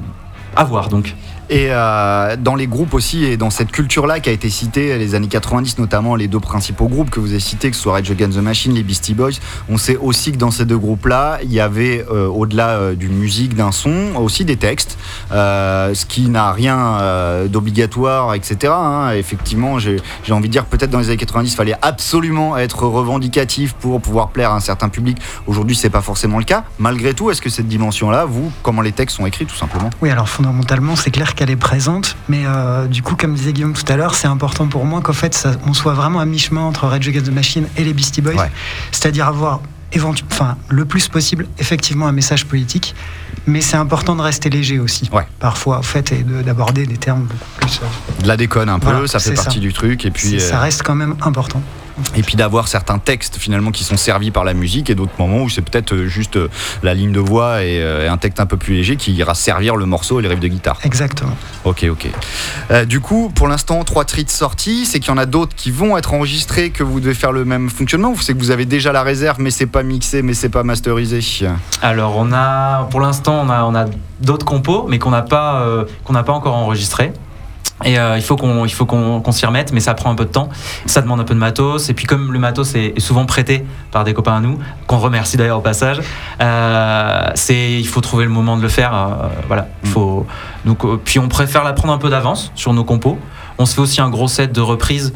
à 0.54 0.64
voir 0.64 0.88
donc. 0.88 1.14
Et 1.49 1.69
euh, 1.71 2.37
dans 2.37 2.57
les 2.57 2.67
groupes 2.67 2.93
aussi, 2.95 3.25
et 3.25 3.37
dans 3.37 3.50
cette 3.50 3.71
culture-là 3.71 4.19
qui 4.19 4.31
a 4.31 4.33
été 4.33 4.50
citée, 4.50 4.99
les 4.99 5.15
années 5.15 5.29
90 5.29 5.79
notamment, 5.79 6.17
les 6.17 6.26
deux 6.26 6.41
principaux 6.41 6.88
groupes 6.88 7.11
que 7.11 7.21
vous 7.21 7.31
avez 7.31 7.41
cités, 7.41 7.71
que 7.71 7.76
ce 7.76 7.83
soit 7.83 7.93
Rage 7.93 8.11
Against 8.11 8.37
the 8.37 8.43
Machine, 8.43 8.75
les 8.75 8.83
Beastie 8.83 9.15
Boys, 9.15 9.38
on 9.69 9.79
sait 9.79 9.97
aussi 9.97 10.33
que 10.33 10.38
dans 10.38 10.50
ces 10.50 10.65
deux 10.65 10.79
groupes-là, 10.79 11.38
il 11.45 11.53
y 11.53 11.61
avait, 11.61 12.05
euh, 12.11 12.26
au-delà 12.26 12.71
euh, 12.71 12.95
d'une 12.95 13.17
musique, 13.17 13.55
d'un 13.55 13.71
son, 13.71 14.17
aussi 14.17 14.45
des 14.45 14.57
textes, 14.57 14.99
ce 15.31 16.05
qui 16.07 16.29
n'a 16.29 16.53
rien 16.53 17.47
d'obligatoire, 17.49 18.35
etc. 18.35 18.73
hein. 18.76 19.12
Effectivement, 19.12 19.79
j'ai 19.79 19.97
j'ai 20.25 20.33
envie 20.33 20.49
de 20.49 20.53
dire 20.53 20.65
peut-être 20.65 20.91
dans 20.91 20.99
les 20.99 21.09
années 21.09 21.17
90, 21.17 21.53
il 21.53 21.57
fallait 21.57 21.76
absolument 21.83 22.57
être 22.57 22.85
revendicatif 22.85 23.75
pour 23.75 24.00
pouvoir 24.00 24.31
plaire 24.31 24.50
à 24.50 24.57
un 24.57 24.61
certain 24.61 24.88
public. 24.88 25.19
Aujourd'hui, 25.47 25.76
c'est 25.76 25.91
pas 25.91 26.00
forcément 26.00 26.38
le 26.38 26.45
cas. 26.45 26.65
Malgré 26.79 27.15
tout, 27.15 27.31
est-ce 27.31 27.41
que 27.41 27.50
cette 27.50 27.69
dimension-là, 27.69 28.25
vous, 28.25 28.50
comment 28.62 28.83
les 28.83 28.93
textes 28.93 29.17
sont 29.17 29.26
écrits, 29.26 29.47
tout 29.47 29.57
simplement? 29.57 29.91
Oui, 30.02 30.11
alors 30.11 30.28
fondamentalement, 30.28 30.97
c'est 30.97 31.11
clair 31.11 31.35
qu'elle 31.36 31.50
est 31.50 31.56
présente, 31.56 32.16
mais 32.28 32.42
euh, 32.46 32.86
du 32.86 33.02
coup, 33.02 33.14
comme 33.14 33.34
disait 33.34 33.52
Guillaume 33.52 33.75
tout 33.75 33.84
à 33.92 33.96
l'heure, 33.96 34.14
c'est 34.16 34.26
important 34.26 34.66
pour 34.66 34.84
moi 34.84 35.00
qu'en 35.02 35.12
fait, 35.12 35.34
ça- 35.34 35.52
on 35.66 35.75
soit 35.75 35.94
vraiment 35.94 36.18
à 36.18 36.25
mi-chemin 36.25 36.62
entre 36.62 36.86
Rage 36.86 37.06
Against 37.08 37.26
the 37.26 37.32
Machine 37.32 37.66
et 37.76 37.84
les 37.84 37.92
Beastie 37.92 38.22
Boys, 38.22 38.34
Ouais. 38.34 38.50
c'est-à-dire 38.90 39.28
avoir 39.28 39.60
enfin, 40.30 40.56
le 40.68 40.84
plus 40.84 41.08
possible 41.08 41.46
effectivement 41.58 42.06
un 42.06 42.12
message 42.12 42.44
politique, 42.44 42.94
mais 43.46 43.60
c'est 43.62 43.76
important 43.78 44.14
de 44.16 44.20
rester 44.20 44.50
léger 44.50 44.78
aussi, 44.78 45.08
Ouais. 45.12 45.26
parfois, 45.38 45.78
en 45.78 45.82
fait, 45.82 46.12
et 46.12 46.22
de- 46.22 46.42
d'aborder 46.42 46.84
des 46.86 46.96
termes 46.99 47.22
beaucoup 47.22 47.50
plus. 47.60 47.80
euh, 47.82 48.22
de 48.22 48.28
la 48.28 48.36
déconne 48.36 48.68
un 48.68 48.78
peu, 48.78 48.90
Voilà, 48.90 49.06
ça 49.08 49.18
fait 49.20 49.32
partie 49.32 49.54
ça. 49.54 49.60
du 49.60 49.72
truc. 49.72 50.04
Et 50.04 50.10
puis, 50.10 50.38
ça 50.40 50.56
euh, 50.56 50.60
reste 50.60 50.82
quand 50.82 50.94
même 50.96 51.14
important. 51.22 51.62
Et 52.15 52.23
puis 52.23 52.37
d'avoir 52.37 52.69
certains 52.69 52.99
textes 52.99 53.37
finalement 53.37 53.71
qui 53.71 53.85
sont 53.85 53.97
servis 53.97 54.30
par 54.30 54.45
la 54.45 54.54
musique 54.54 54.91
et 54.91 54.95
d'autres 54.95 55.15
moments 55.19 55.43
où 55.43 55.49
c'est 55.49 55.63
peut-être 55.63 55.95
euh, 55.95 56.06
juste 56.06 56.37
euh, 56.37 56.49
la 56.82 56.95
ligne 56.95 57.13
de 57.13 57.21
voix 57.21 57.63
et, 57.63 57.80
euh, 57.80 58.04
et 58.04 58.09
un 58.09 58.17
texte 58.17 58.41
un 58.41 58.47
peu 58.47 58.56
plus 58.56 58.75
léger 58.75 58.97
qui 58.97 59.13
ira 59.13 59.35
servir 59.35 59.76
le 59.76 59.87
morceau 59.87 60.21
et 60.21 60.23
les 60.23 60.28
riffs 60.28 60.41
de 60.41 60.49
guitare. 60.49 60.78
Exactement. 60.85 61.37
Ok, 61.65 61.87
ok. 61.91 62.09
Euh, 62.71 62.85
du 62.85 63.00
coup, 63.00 63.30
pour 63.35 63.49
l'instant, 63.49 63.82
trois 63.85 64.04
treats 64.04 64.28
sortis, 64.28 64.87
c'est 64.87 65.00
qu'il 65.00 65.11
y 65.11 65.15
en 65.15 65.19
a 65.19 65.26
d'autres 65.26 65.54
qui 65.54 65.71
vont 65.71 65.97
être 65.97 66.13
enregistrés, 66.15 66.71
que 66.71 66.82
vous 66.82 67.00
devez 67.00 67.15
faire 67.15 67.32
le 67.32 67.45
même 67.45 67.71
fonctionnement 67.71 68.11
ou 68.11 68.21
c'est 68.21 68.35
que 68.35 68.39
vous 68.39 68.50
avez 68.50 68.67
déjà 68.67 68.93
la 68.93 69.02
réserve 69.02 69.37
mais 69.41 69.50
c'est 69.50 69.67
pas 69.67 69.82
mixé, 69.82 70.23
mais 70.23 70.35
c'est 70.35 70.49
pas 70.49 70.63
masterisé? 70.63 71.21
Alors 71.82 72.17
on 72.17 72.32
a, 72.32 72.85
pour 72.91 73.00
l'instant, 73.00 73.43
on 73.45 73.50
a, 73.50 73.65
on 73.65 73.75
a 73.75 73.87
d'autres 74.21 74.45
compos, 74.45 74.87
mais 74.89 74.99
qu'on 74.99 75.11
n'a 75.11 75.23
pas, 75.23 75.63
euh, 75.63 75.85
qu'on 76.04 76.13
n'a 76.13 76.23
pas 76.23 76.32
encore 76.32 76.54
enregistrés. 76.54 77.13
Et 77.84 77.99
euh, 77.99 78.17
il 78.17 78.23
faut 78.23 78.36
qu'on 78.36 78.65
il 78.65 78.73
faut 78.73 78.86
qu'on 78.86 79.21
qu'on 79.21 79.32
s'y 79.32 79.45
remette, 79.45 79.73
mais 79.73 79.80
ça 79.80 79.93
prend 79.95 80.10
un 80.10 80.15
peu 80.15 80.25
de 80.25 80.30
temps. 80.30 80.49
Ça 80.86 81.02
demande 81.02 81.21
un 81.21 81.25
peu 81.25 81.34
de 81.34 81.39
matos. 81.39 81.91
Et 81.91 81.95
puis 81.95 82.06
comme 82.06 82.32
le 82.32 82.39
matos 82.39 82.75
est, 82.75 82.95
est 82.97 83.00
souvent 83.00 83.26
prêté 83.26 83.67
par 83.93 84.02
des 84.04 84.15
copains 84.15 84.36
à 84.36 84.41
nous, 84.41 84.58
qu'on 84.86 84.97
remercie 84.99 85.36
d'ailleurs 85.36 85.58
au 85.58 85.62
passage, 85.62 86.00
euh, 86.41 87.30
c'est 87.34 87.73
il 87.73 87.86
faut 87.86 88.00
trouver 88.00 88.25
le 88.25 88.30
moment 88.30 88.56
de 88.56 88.62
le 88.62 88.69
faire. 88.69 88.95
euh, 88.95 89.28
voilà. 89.47 89.69
Il 89.84 89.91
faut. 89.91 90.26
Donc 90.65 90.84
puis 91.04 91.19
on 91.19 91.28
préfère 91.28 91.65
la 91.65 91.73
prendre 91.75 91.93
un 91.93 91.99
peu 91.99 92.08
d'avance 92.10 92.50
sur 92.54 92.73
nos 92.73 92.84
compos. 92.84 93.19
On 93.58 93.65
se 93.65 93.75
fait 93.75 93.80
aussi 93.80 94.00
un 94.02 94.10
gros 94.10 94.28
set 94.28 94.52
de 94.52 94.60
reprises 94.60 95.15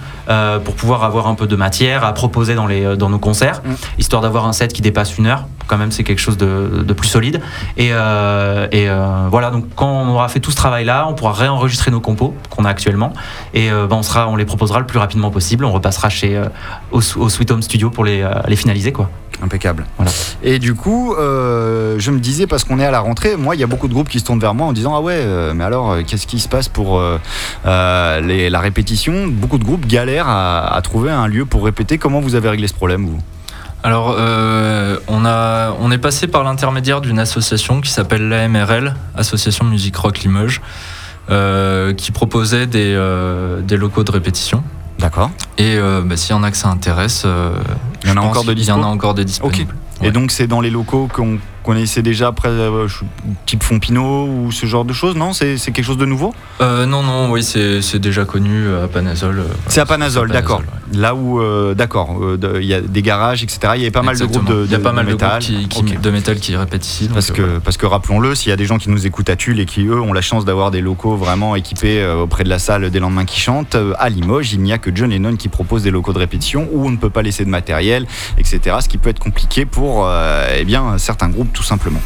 pour 0.65 0.75
pouvoir 0.75 1.05
avoir 1.05 1.27
un 1.27 1.35
peu 1.35 1.47
de 1.47 1.57
matière 1.57 2.05
à 2.05 2.15
proposer 2.15 2.55
dans, 2.55 2.67
les, 2.67 2.97
dans 2.97 3.11
nos 3.11 3.19
concerts, 3.19 3.61
Mm. 3.65 3.73
histoire 3.99 4.23
d'avoir 4.23 4.47
un 4.47 4.53
set 4.55 4.73
qui 4.73 4.81
dépasse 4.81 5.19
une 5.19 5.27
heure. 5.27 5.45
Quand 5.71 5.79
même, 5.79 5.93
c'est 5.93 6.03
quelque 6.03 6.19
chose 6.19 6.37
de, 6.37 6.83
de 6.85 6.93
plus 6.93 7.07
solide. 7.07 7.41
Et, 7.77 7.91
euh, 7.93 8.67
et 8.73 8.91
euh, 8.91 9.29
voilà, 9.31 9.51
donc 9.53 9.67
quand 9.77 9.87
on 9.89 10.09
aura 10.09 10.27
fait 10.29 10.41
tout 10.41 10.51
ce 10.51 10.57
travail-là, 10.57 11.07
on 11.09 11.15
pourra 11.15 11.33
réenregistrer 11.33 11.93
nos 11.93 12.01
compos 12.01 12.35
qu'on 12.51 12.65
a 12.65 12.69
actuellement. 12.69 13.13
Et 13.55 13.71
euh, 13.71 13.87
ben, 13.87 13.95
on, 13.95 14.03
sera, 14.03 14.27
on 14.29 14.35
les 14.35 14.45
proposera 14.45 14.81
le 14.81 14.87
plus 14.87 14.99
rapidement 14.99 15.31
possible. 15.31 15.65
On 15.65 15.71
repassera 15.71 16.09
chez, 16.09 16.43
au, 16.91 16.99
au 16.99 17.29
Sweet 17.29 17.53
Home 17.53 17.63
Studio 17.63 17.89
pour 17.89 18.05
les, 18.05 18.29
les 18.49 18.57
finaliser. 18.57 18.91
Quoi. 18.91 19.09
Impeccable. 19.43 19.87
Voilà. 19.97 20.11
Et 20.43 20.59
du 20.59 20.75
coup, 20.75 21.15
je 21.17 22.11
me 22.11 22.19
disais, 22.19 22.49
parce 22.49 22.65
qu'on 22.65 22.81
est 22.81 22.85
à 22.85 22.91
la 22.91 22.99
rentrée, 23.01 23.37
moi, 23.37 23.55
il 23.55 23.61
y 23.61 23.65
a 23.65 23.69
beaucoup 23.69 23.87
de 23.87 23.93
groupes 23.95 24.09
qui 24.09 24.19
se 24.19 24.25
tournent 24.25 24.41
vers 24.41 24.55
moi 24.55 24.67
en 24.67 24.73
disant 24.73 24.93
Ah 24.97 25.01
ouais, 25.01 25.25
mais 25.55 25.63
alors, 25.63 25.99
qu'est-ce 26.05 26.27
qui 26.27 26.41
se 26.41 26.49
passe 26.49 26.67
pour 26.69 27.01
les- 27.65 28.51
la 28.51 28.59
répétition? 28.61 29.29
Beaucoup 29.29 29.59
de 29.59 29.65
groupes 29.65 29.87
galèrent 29.87 30.29
à, 30.29 30.75
à 30.75 30.83
trouver 30.83 31.13
un 31.13 31.29
lieu 31.29 31.45
pour 31.47 31.65
répéter. 31.65 31.97
Comment 31.97 32.19
vous 32.21 32.35
avez 32.35 32.49
réglé 32.49 32.67
ce 32.67 32.75
problème, 32.75 33.07
vous? 33.07 33.21
Alors, 33.83 34.15
euh, 34.19 34.99
on, 35.09 35.25
a, 35.25 35.73
on 35.81 35.91
est 35.91 35.99
passé 35.99 36.27
par 36.27 36.45
l'intermédiaire 36.45 37.01
d'une 37.01 37.19
association 37.19 37.81
qui 37.81 37.91
s'appelle 37.91 38.29
l'AMRL, 38.29 38.95
Association 39.17 39.65
Musique 39.65 39.97
Rock 39.97 40.21
Limoges, 40.21 40.61
euh, 41.31 41.95
qui 41.95 42.13
proposait 42.13 42.67
des, 42.67 42.93
euh, 42.95 43.61
des 43.63 43.77
locaux 43.79 44.05
de 44.05 44.11
répétition. 44.11 44.63
D'accord. 44.99 45.31
Et 45.57 45.79
bah, 46.05 46.17
s'il 46.17 46.37
y 46.37 46.39
en 46.39 46.43
a 46.43 46.51
que 46.51 46.59
ça 46.59 46.69
intéresse, 46.69 47.25
Il 48.05 48.11
y 48.11 48.13
en 48.13 48.19
a 48.19 48.21
encore 48.21 48.45
de 48.45 48.53
qu'il 48.53 48.65
y 48.67 48.71
en 48.71 48.77
dispo 48.77 48.89
a 48.89 48.93
encore 48.93 49.15
des 49.15 49.25
disponibles. 49.25 49.75
Et 50.03 50.07
Ouais. 50.07 50.11
donc, 50.13 50.31
c'est 50.31 50.47
dans 50.47 50.61
les 50.61 50.69
locaux 50.71 51.09
qu'on 51.13 51.39
connaissait 51.65 52.03
déjà, 52.03 52.29
après, 52.29 52.49
euh, 52.49 52.87
type 53.47 53.63
Fompino 53.63 54.27
ou 54.27 54.51
ce 54.53 54.67
genre 54.67 54.85
de 54.85 54.93
choses, 54.93 55.15
non? 55.17 55.33
C'est 55.33 55.57
quelque 55.73 55.83
chose 55.85 55.99
de 55.99 56.07
nouveau? 56.07 56.35
Euh, 56.61 56.87
non, 56.87 57.03
non, 57.03 57.31
oui, 57.31 57.43
c'est 57.43 57.99
déjà 57.99 58.25
connu 58.25 58.67
à 58.83 58.89
Panazol. 58.89 59.41
euh. 59.41 59.45
C'est 59.69 59.81
à 59.81 59.87
Panazol, 59.87 60.31
d'accord. 60.31 60.61
ouais. 60.61 60.99
Là 60.99 61.15
où, 61.15 61.41
euh, 61.41 61.75
d'accord, 61.75 62.17
euh, 62.21 62.37
de- 62.37 62.59
il 62.61 62.67
y 62.67 62.75
a 62.75 62.81
des 62.81 63.03
garages, 63.03 63.45
etc. 63.45 63.59
Il 63.77 63.81
y 63.81 63.83
avait 63.83 63.91
pas 63.93 64.03
mal 64.03 64.19
de 64.19 64.25
groupes 64.25 64.45
de, 64.45 64.65
Il 64.65 64.71
y 64.73 64.75
a 64.75 64.79
de- 64.79 64.83
pas 64.83 64.93
mal 64.93 65.07
de, 65.07 65.13
métal. 65.13 65.41
groupes 65.69 65.85
qui, 65.87 65.97
de 65.97 66.11
métal 66.11 66.37
qui 66.41 66.57
répètent 66.57 66.85
ici. 66.87 67.05
donc, 67.05 67.15
Parce 67.15 67.31
euh, 67.31 67.35
que, 67.35 67.59
parce 67.61 67.77
que 67.77 67.87
rappelons-le, 67.87 68.35
s'il 68.35 68.51
y 68.51 68.53
a 68.53 68.57
des 68.57 68.65
gens 68.67 68.79
qui 68.79 68.91
nous 68.91 69.07
écoutent 69.07 69.31
à 69.31 69.37
Tulle 69.37 69.61
et 69.61 69.67
qui, 69.67 69.87
eux, 69.87 70.01
ont 70.01 70.13
la 70.13 70.21
chance 70.23 70.45
d'avoir 70.45 70.71
des 70.73 70.81
locaux 70.81 71.15
vraiment 71.17 71.55
équipés 71.55 72.01
euh, 72.03 72.23
auprès 72.23 72.43
de 72.43 72.49
la 72.49 72.59
salle 72.59 72.91
des 72.91 72.99
lendemains 72.99 73.25
qui 73.25 73.39
chantent, 73.41 73.77
euh, 73.77 73.93
à 73.99 74.09
Limoges, 74.09 74.53
il 74.53 74.61
n'y 74.63 74.73
a 74.73 74.79
que 74.79 74.91
John 74.95 75.11
Lennon 75.11 75.37
qui 75.37 75.49
propose 75.49 75.85
des 75.85 75.91
locaux 75.93 76.13
de 76.13 76.19
répétition 76.19 76.69
où 76.73 76.85
on 76.87 76.91
ne 76.91 76.97
peut 76.97 77.11
pas 77.11 77.23
laisser 77.23 77.45
de 77.45 77.51
matériel, 77.51 78.07
etc. 78.39 78.77
Ce 78.81 78.89
qui 78.89 78.99
peut 78.99 79.11
être 79.11 79.21
compliqué 79.21 79.67
pour 79.67 80.07
euh, 80.07 80.45
eh 80.59 80.65
bien, 80.65 80.99
certains 80.99 81.29
groupes, 81.29 81.50
tout 81.53 81.63
simplement. 81.63 82.01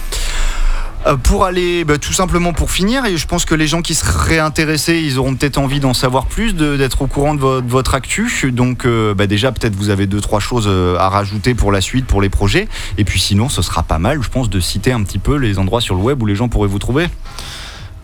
Euh, 1.06 1.16
Pour 1.16 1.44
aller, 1.44 1.84
bah, 1.84 1.98
tout 1.98 2.14
simplement 2.14 2.54
pour 2.54 2.70
finir, 2.70 3.04
et 3.04 3.18
je 3.18 3.26
pense 3.26 3.44
que 3.44 3.54
les 3.54 3.66
gens 3.66 3.82
qui 3.82 3.94
seraient 3.94 4.38
intéressés, 4.38 5.02
ils 5.04 5.18
auront 5.18 5.34
peut-être 5.34 5.58
envie 5.58 5.78
d'en 5.78 5.92
savoir 5.92 6.24
plus, 6.24 6.54
d'être 6.54 7.02
au 7.02 7.06
courant 7.06 7.34
de, 7.34 7.40
vo- 7.40 7.60
de 7.60 7.68
votre 7.68 7.94
actu. 7.94 8.30
Donc 8.52 8.86
euh, 8.86 9.12
bah, 9.12 9.26
déjà, 9.26 9.52
peut-être 9.52 9.74
vous 9.76 9.90
avez 9.90 10.06
deux, 10.06 10.22
trois 10.22 10.40
choses 10.40 10.64
euh, 10.66 10.96
à 10.98 11.10
rajouter 11.10 11.54
pour 11.54 11.72
la 11.72 11.82
suite, 11.82 12.06
pour 12.06 12.22
les 12.22 12.30
projets. 12.30 12.68
Et 12.96 13.04
puis 13.04 13.20
sinon, 13.20 13.50
ce 13.50 13.60
sera 13.60 13.82
pas 13.82 13.98
mal, 13.98 14.22
je 14.22 14.30
pense, 14.30 14.48
de 14.48 14.60
citer 14.60 14.92
un 14.92 15.02
petit 15.02 15.18
peu 15.18 15.36
les 15.36 15.58
endroits 15.58 15.82
sur 15.82 15.94
le 15.94 16.00
web 16.00 16.22
où 16.22 16.26
les 16.26 16.36
gens 16.36 16.48
pourraient 16.48 16.68
vous 16.68 16.78
trouver. 16.78 17.06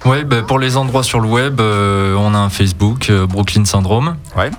Ouais, 0.05 0.24
bah, 0.24 0.42
pour 0.42 0.59
les 0.59 0.76
endroits 0.76 1.03
sur 1.03 1.20
le 1.20 1.29
web, 1.29 1.59
euh, 1.61 2.14
on 2.16 2.35
a 2.35 2.38
un 2.38 2.50
Facebook, 2.50 3.11
Brooklyn 3.29 3.64
Syndrome. 3.64 4.16
Ouais. 4.37 4.50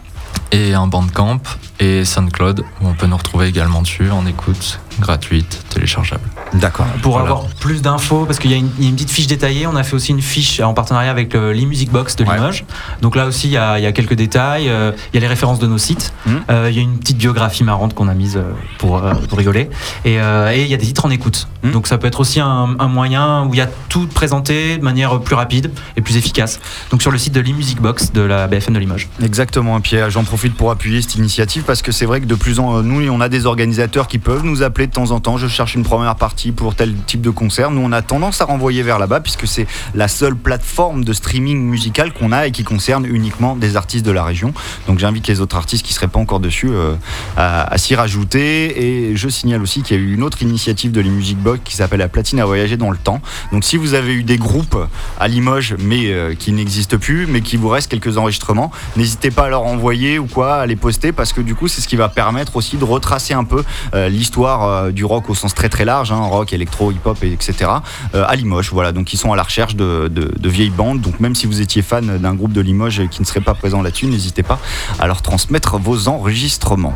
Et 0.52 0.74
un 0.74 0.88
Bandcamp 0.88 1.42
et 1.82 2.06
SoundCloud, 2.06 2.64
où 2.82 2.88
on 2.88 2.94
peut 2.94 3.08
nous 3.08 3.18
retrouver 3.18 3.48
également 3.48 3.82
dessus 3.82 4.10
en 4.12 4.26
écoute 4.26 4.80
gratuite, 5.00 5.64
téléchargeable. 5.70 6.22
D'accord. 6.54 6.86
Pour 7.02 7.14
Voilà. 7.14 7.26
avoir 7.30 7.46
plus 7.48 7.82
d'infos, 7.82 8.26
parce 8.26 8.38
qu'il 8.40 8.52
y, 8.52 8.54
a 8.54 8.58
une- 8.58 8.70
il 8.78 8.84
y 8.84 8.88
a 8.88 8.90
une 8.90 8.96
petite 8.96 9.10
fiche 9.10 9.26
détaillée, 9.26 9.66
on 9.66 9.76
a 9.76 9.84
fait 9.84 9.96
aussi 9.96 10.12
une 10.12 10.22
fiche 10.22 10.60
en 10.60 10.74
partenariat 10.76 11.10
avec 11.10 11.34
le 11.34 11.54
l'e-Music 11.54 11.90
Box 11.92 12.16
de 12.18 12.24
Ouais. 12.24 12.36
Limoges. 12.36 12.66
Donc 13.02 13.16
là 13.16 13.26
aussi, 13.26 13.48
il 13.48 13.52
y 13.52 13.58
a, 13.58 13.80
il 13.80 13.84
y 13.84 13.88
a 13.88 13.92
quelques 13.94 14.14
détails, 14.14 14.70
euh, 14.70 14.92
il 15.12 15.16
y 15.16 15.18
a 15.18 15.22
les 15.22 15.28
références 15.28 15.60
de 15.60 15.66
nos 15.68 15.78
sites, 15.80 16.14
Mhm. 16.28 16.42
Euh, 16.50 16.68
il 16.70 16.76
y 16.76 16.80
a 16.80 16.82
une 16.84 17.00
petite 17.00 17.18
biographie 17.18 17.64
marrante 17.64 17.96
qu'on 17.96 18.08
a 18.10 18.14
mise 18.14 18.38
euh, 18.38 18.44
pour, 18.78 18.98
euh, 18.98 19.14
pour 19.30 19.38
rigoler, 19.40 19.70
et, 20.06 20.16
et 20.16 20.62
il 20.62 20.68
y 20.68 20.74
a 20.74 20.78
des 20.78 20.86
titres 20.86 21.06
en 21.06 21.10
écoute. 21.10 21.48
Mhm. 21.64 21.72
Donc 21.72 21.88
ça 21.88 21.98
peut 21.98 22.08
être 22.08 22.20
aussi 22.20 22.40
un, 22.40 22.76
un 22.78 22.88
moyen 22.88 23.46
où 23.46 23.54
il 23.54 23.58
y 23.58 23.62
a 23.62 23.70
tout 23.90 24.06
présenté 24.08 24.78
de 24.78 24.84
manière 24.84 25.20
plus 25.22 25.36
rapide 25.36 25.72
et 25.98 26.02
plus 26.02 26.16
efficace. 26.18 26.60
Donc 26.92 27.02
sur 27.02 27.10
le 27.12 27.18
site 27.18 27.34
de 27.34 27.40
l'e-Music 27.42 27.82
Box 27.82 28.12
de 28.12 28.22
la 28.22 28.48
BFM 28.48 28.74
de 28.76 28.80
Limoges. 28.80 29.08
Exactement. 29.24 29.78
Et 29.78 29.82
puis 29.82 29.98
j'en 30.10 30.24
profite 30.24 30.56
pour 30.56 30.70
appuyer 30.70 31.02
cette 31.02 31.16
initiative 31.16 31.64
parce 31.72 31.82
que 31.82 31.94
c'est 31.94 32.06
vrai 32.06 32.20
que 32.20 32.26
de 32.26 32.36
plus 32.36 32.60
en 32.60 32.84
nous, 32.84 33.10
on 33.10 33.22
a 33.22 33.30
des 33.30 33.46
organisateurs 33.46 34.10
qui 34.10 34.20
peuvent 34.20 34.44
nous 34.44 34.62
appeler 34.62 34.88
de 34.88 34.92
temps 34.92 35.12
en 35.12 35.22
temps. 35.22 35.38
Je 35.38 35.48
cherche 35.48 35.74
une 35.74 35.84
première 35.84 36.18
partie 36.18 36.52
pour 36.52 36.76
tel 36.76 36.94
type 37.08 37.22
de 37.22 37.30
concert. 37.30 37.72
Nous, 37.72 37.80
on 37.80 37.94
a 37.94 38.02
tendance 38.02 38.42
à 38.42 38.44
renvoyer 38.44 38.84
vers 38.84 39.00
là-bas 39.00 39.22
puisque 39.22 39.48
c'est 39.48 39.66
la 39.96 40.10
seule 40.10 40.36
plateforme 40.36 41.06
de 41.06 41.14
streaming 41.14 41.62
musical 41.62 42.12
qu'on 42.12 42.34
a 42.34 42.48
et 42.48 42.52
qui 42.52 42.66
concerne 42.66 43.06
uniquement 43.06 43.56
des 43.56 43.78
artistes 43.78 44.06
de 44.06 44.12
la 44.12 44.26
région. 44.26 44.54
Donc 44.86 45.00
j'invite 45.00 45.28
les 45.28 45.40
autres 45.40 45.56
artistes 45.56 45.86
qui 45.86 45.94
seraient 45.94 46.10
pas 46.10 46.20
encore 46.20 46.42
dessus 46.42 46.68
euh, 46.70 46.96
à, 47.38 47.72
à 47.74 47.78
s'y 47.78 47.96
rajouter. 47.96 49.10
Et 49.10 49.16
je 49.16 49.30
signale 49.30 49.62
aussi 49.62 49.82
qu'il 49.82 49.96
y 49.96 50.00
a 50.02 50.04
eu 50.04 50.14
une 50.14 50.24
autre 50.24 50.42
initiative 50.42 50.92
de 50.92 51.00
les 51.00 51.10
Music 51.10 51.38
Box 51.38 51.62
qui 51.64 51.78
s'appelle 51.78 52.00
la 52.00 52.10
platine 52.10 52.42
à 52.42 52.46
voyager 52.46 52.76
dans 52.76 52.92
le 52.92 52.98
temps. 52.98 53.22
Donc 53.54 53.64
si 53.64 53.78
vous 53.78 53.94
avez 53.94 54.14
eu 54.14 54.24
des 54.24 54.38
groupes 54.38 54.78
à 55.22 55.28
Limoges 55.30 55.76
mais 55.80 56.12
euh, 56.12 56.36
qui 56.36 56.52
n'existent 56.52 56.98
plus, 56.98 57.28
mais 57.28 57.40
qui 57.40 57.56
vous 57.56 57.70
reste 57.70 57.90
quelques 57.90 58.18
enregistrements, 58.18 58.72
n'hésitez 58.98 59.32
pas 59.32 59.46
à 59.46 59.50
leur 59.50 59.64
envoyer 59.64 60.20
ou 60.20 60.26
quoi, 60.26 60.56
à 60.56 60.66
les 60.66 60.76
poster 60.76 61.14
parce 61.14 61.32
que 61.32 61.40
du 61.40 61.56
coup 61.56 61.61
c'est 61.68 61.82
ce 61.82 61.88
qui 61.88 61.96
va 61.96 62.10
permettre 62.10 62.56
aussi 62.56 62.78
de 62.78 62.84
retracer 62.84 63.34
un 63.34 63.44
peu 63.44 63.64
euh, 63.94 64.10
l'histoire 64.10 64.64
euh, 64.64 64.92
du 64.92 65.06
rock 65.06 65.30
au 65.30 65.36
sens 65.36 65.54
très 65.54 65.70
très 65.70 65.86
large, 65.86 66.12
hein, 66.12 66.22
rock, 66.22 66.54
électro, 66.54 66.92
hip-hop, 66.92 67.18
et 67.24 67.32
etc. 67.32 67.70
euh, 68.16 68.26
à 68.28 68.36
Limoges. 68.36 68.72
Voilà, 68.72 68.92
donc 68.92 69.14
ils 69.14 69.18
sont 69.18 69.32
à 69.32 69.36
la 69.36 69.44
recherche 69.44 69.76
de, 69.76 70.12
vieilles 70.44 70.70
bandes. 70.70 71.02
Donc 71.02 71.20
même 71.20 71.36
si 71.36 71.48
vous 71.48 71.62
étiez 71.62 71.82
fan 71.82 72.18
d'un 72.18 72.34
groupe 72.34 72.54
de 72.54 72.62
Limoges 72.62 73.08
qui 73.10 73.22
ne 73.22 73.26
serait 73.26 73.42
pas 73.42 73.54
présent 73.54 73.82
là-dessus, 73.82 74.08
n'hésitez 74.08 74.44
pas 74.44 74.60
à 75.00 75.08
leur 75.08 75.22
transmettre 75.22 75.78
vos 75.78 76.08
enregistrements. 76.08 76.96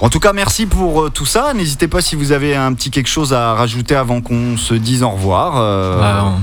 En 0.00 0.10
tout 0.10 0.20
cas, 0.20 0.32
merci 0.32 0.66
pour 0.66 1.10
tout 1.10 1.26
ça. 1.26 1.54
N'hésitez 1.54 1.88
pas 1.88 2.00
si 2.00 2.14
vous 2.14 2.30
avez 2.32 2.54
un 2.54 2.72
petit 2.72 2.90
quelque 2.90 3.08
chose 3.08 3.32
à 3.32 3.54
rajouter 3.54 3.96
avant 3.96 4.20
qu'on 4.20 4.56
se 4.56 4.74
dise 4.74 5.02
au 5.02 5.10
revoir. 5.10 5.54
Bah, 5.54 6.34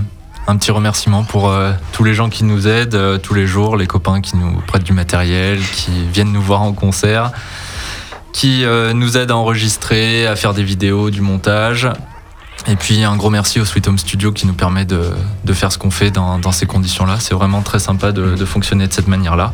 un 0.47 0.57
petit 0.57 0.71
remerciement 0.71 1.23
pour 1.23 1.49
euh, 1.49 1.71
tous 1.91 2.03
les 2.03 2.13
gens 2.13 2.29
qui 2.29 2.43
nous 2.43 2.67
aident 2.67 2.95
euh, 2.95 3.17
tous 3.17 3.33
les 3.33 3.47
jours, 3.47 3.77
les 3.77 3.87
copains 3.87 4.21
qui 4.21 4.37
nous 4.37 4.61
prêtent 4.67 4.83
du 4.83 4.93
matériel, 4.93 5.59
qui 5.59 5.91
viennent 6.11 6.31
nous 6.31 6.41
voir 6.41 6.61
en 6.61 6.73
concert, 6.73 7.31
qui 8.31 8.63
euh, 8.63 8.93
nous 8.93 9.17
aident 9.17 9.31
à 9.31 9.35
enregistrer, 9.37 10.27
à 10.27 10.35
faire 10.35 10.53
des 10.53 10.63
vidéos, 10.63 11.09
du 11.09 11.21
montage. 11.21 11.89
Et 12.67 12.75
puis 12.75 13.03
un 13.03 13.15
gros 13.15 13.29
merci 13.29 13.59
au 13.59 13.65
Sweet 13.65 13.87
Home 13.87 13.97
Studio 13.97 14.31
qui 14.31 14.47
nous 14.47 14.53
permet 14.53 14.85
de, 14.85 15.11
de 15.43 15.53
faire 15.53 15.71
ce 15.71 15.77
qu'on 15.77 15.91
fait 15.91 16.09
dans, 16.09 16.39
dans 16.39 16.51
ces 16.51 16.65
conditions-là. 16.65 17.17
C'est 17.19 17.33
vraiment 17.35 17.61
très 17.61 17.79
sympa 17.79 18.11
de, 18.11 18.35
de 18.35 18.45
fonctionner 18.45 18.87
de 18.87 18.93
cette 18.93 19.07
manière-là. 19.07 19.53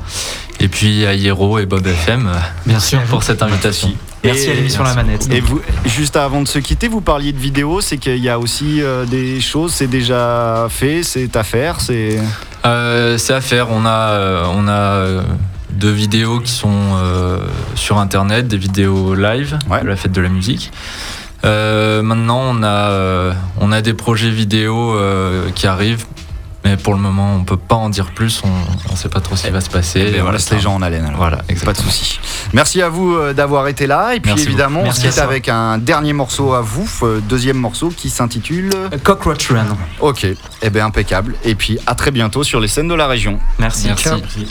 Et 0.60 0.68
puis 0.68 1.06
à 1.06 1.14
Hiero 1.14 1.58
et 1.60 1.66
Bob 1.66 1.86
FM 1.88 2.32
Bien 2.66 2.80
sûr. 2.80 3.02
pour 3.04 3.24
cette 3.24 3.42
invitation. 3.42 3.88
Merci 3.90 4.11
à 4.30 4.54
l'émission 4.54 4.84
La 4.84 4.94
Manette. 4.94 5.28
Et 5.32 5.40
vous, 5.42 5.62
juste 5.86 6.16
avant 6.16 6.42
de 6.42 6.48
se 6.48 6.60
quitter, 6.60 6.88
vous 6.88 7.02
parliez 7.02 7.32
de 7.32 7.40
vidéos, 7.40 7.82
c'est 7.82 7.98
qu'il 7.98 8.18
y 8.18 8.30
a 8.30 8.38
aussi 8.40 8.82
euh, 8.82 9.06
des 9.06 9.40
choses, 9.42 9.74
c'est 9.74 9.88
déjà 9.88 10.68
fait, 10.70 11.04
c'est 11.04 11.36
à 11.36 11.44
faire, 11.44 11.80
c'est. 11.82 12.20
Euh, 12.66 13.18
c'est 13.18 13.34
à 13.34 13.42
faire. 13.42 13.68
On 13.72 13.86
a, 13.86 14.10
euh, 14.12 14.44
on 14.54 14.68
a 14.68 15.24
deux 15.72 15.92
vidéos 15.92 16.40
qui 16.42 16.52
sont 16.52 16.70
euh, 16.72 17.40
sur 17.76 17.98
internet, 17.98 18.48
des 18.48 18.58
vidéos 18.58 19.16
live 19.16 19.58
Ouais. 19.70 19.82
de 19.82 19.88
la 19.88 19.96
fête 19.96 20.12
de 20.12 20.22
la 20.22 20.30
musique. 20.30 20.72
Euh, 21.44 22.04
maintenant, 22.04 22.42
on 22.50 22.62
a, 22.62 22.68
euh, 22.68 23.34
on 23.60 23.72
a 23.72 23.82
des 23.82 23.94
projets 23.96 24.30
vidéo 24.30 24.94
euh, 24.96 25.50
qui 25.56 25.66
arrivent, 25.66 26.06
mais 26.64 26.78
pour 26.78 26.94
le 26.94 27.00
moment, 27.00 27.36
on 27.36 27.44
peut 27.44 27.58
pas 27.58 27.76
en 27.76 27.90
dire 27.90 28.12
plus. 28.12 28.42
On 28.44 28.92
ne 28.92 28.96
sait 28.98 29.10
pas 29.10 29.20
trop 29.20 29.36
ce 29.36 29.44
qui 29.46 29.50
va 29.52 29.62
se 29.62 29.70
passer. 29.70 30.00
Et 30.00 30.20
on 30.20 30.24
Voilà, 30.24 30.34
laisse 30.38 30.46
c'est 30.48 30.56
les 30.56 30.62
gens 30.62 30.76
en 30.76 30.82
haleine. 30.82 31.06
alors. 31.06 31.18
Voilà, 31.18 31.38
Pas 31.38 31.44
de 31.44 31.52
exactement. 31.52 31.90
souci. 31.90 32.20
Merci 32.54 32.82
à 32.82 32.90
vous 32.90 33.16
euh, 33.16 33.34
d'avoir 33.34 33.68
été 33.68 33.88
là. 33.88 34.14
Et 34.16 34.20
puis 34.20 34.32
Merci 34.32 34.48
évidemment, 34.48 34.82
on 34.86 34.92
se 34.92 35.02
quitte 35.02 35.18
avec 35.18 35.50
un 35.50 35.78
dernier 35.78 36.14
morceau 36.14 36.54
à 36.54 36.62
vous, 36.62 36.88
euh, 37.04 37.20
deuxième 37.22 37.58
morceau 37.58 37.90
qui 37.90 38.10
s'intitule. 38.10 38.70
Cockroach 39.04 39.50
Run. 39.52 39.66
Ok, 40.00 40.26
eh 40.62 40.70
bien 40.70 40.86
impeccable. 40.86 41.36
Et 41.44 41.56
puis 41.56 41.78
à 41.88 41.96
très 41.96 42.12
bientôt 42.12 42.44
sur 42.44 42.60
les 42.60 42.68
scènes 42.68 42.88
de 42.88 42.94
la 42.96 43.08
région. 43.08 43.40
Merci. 43.60 43.88
Merci. 43.88 44.48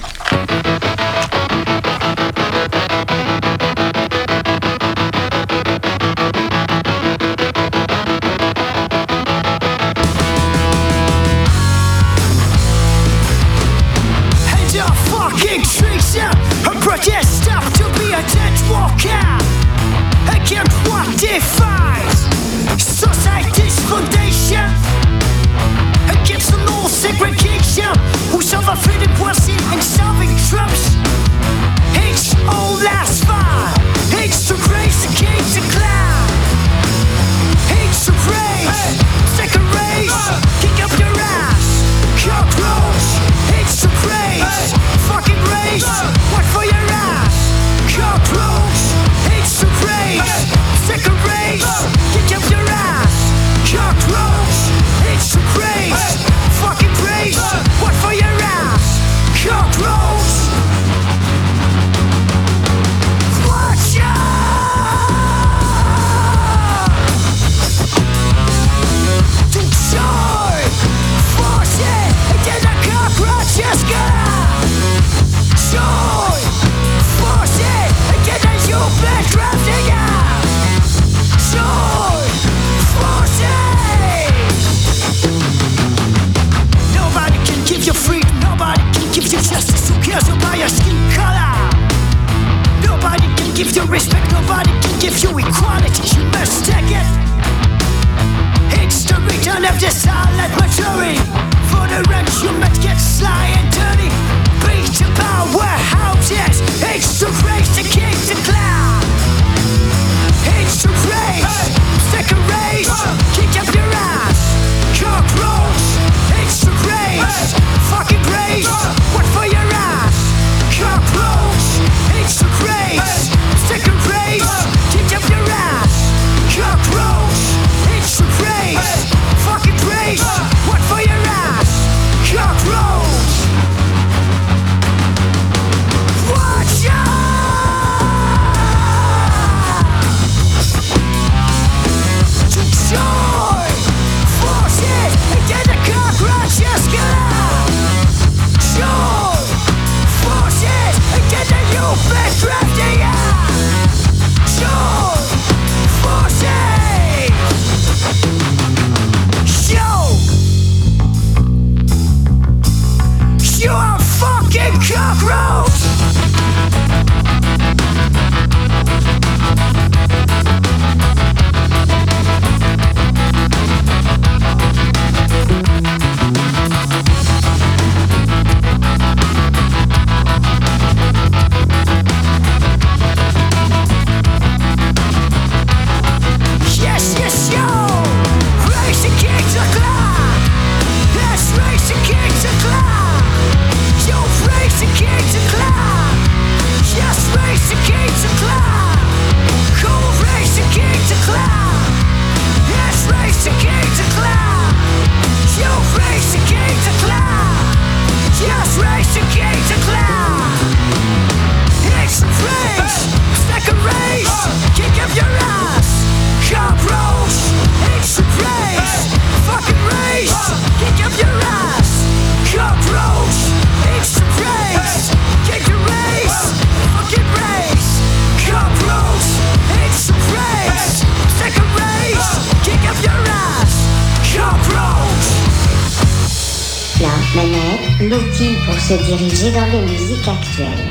Se 238.90 239.04
diriger 239.04 239.52
dans 239.52 239.66
les 239.66 239.82
musiques 239.82 240.26
actuelles. 240.26 240.89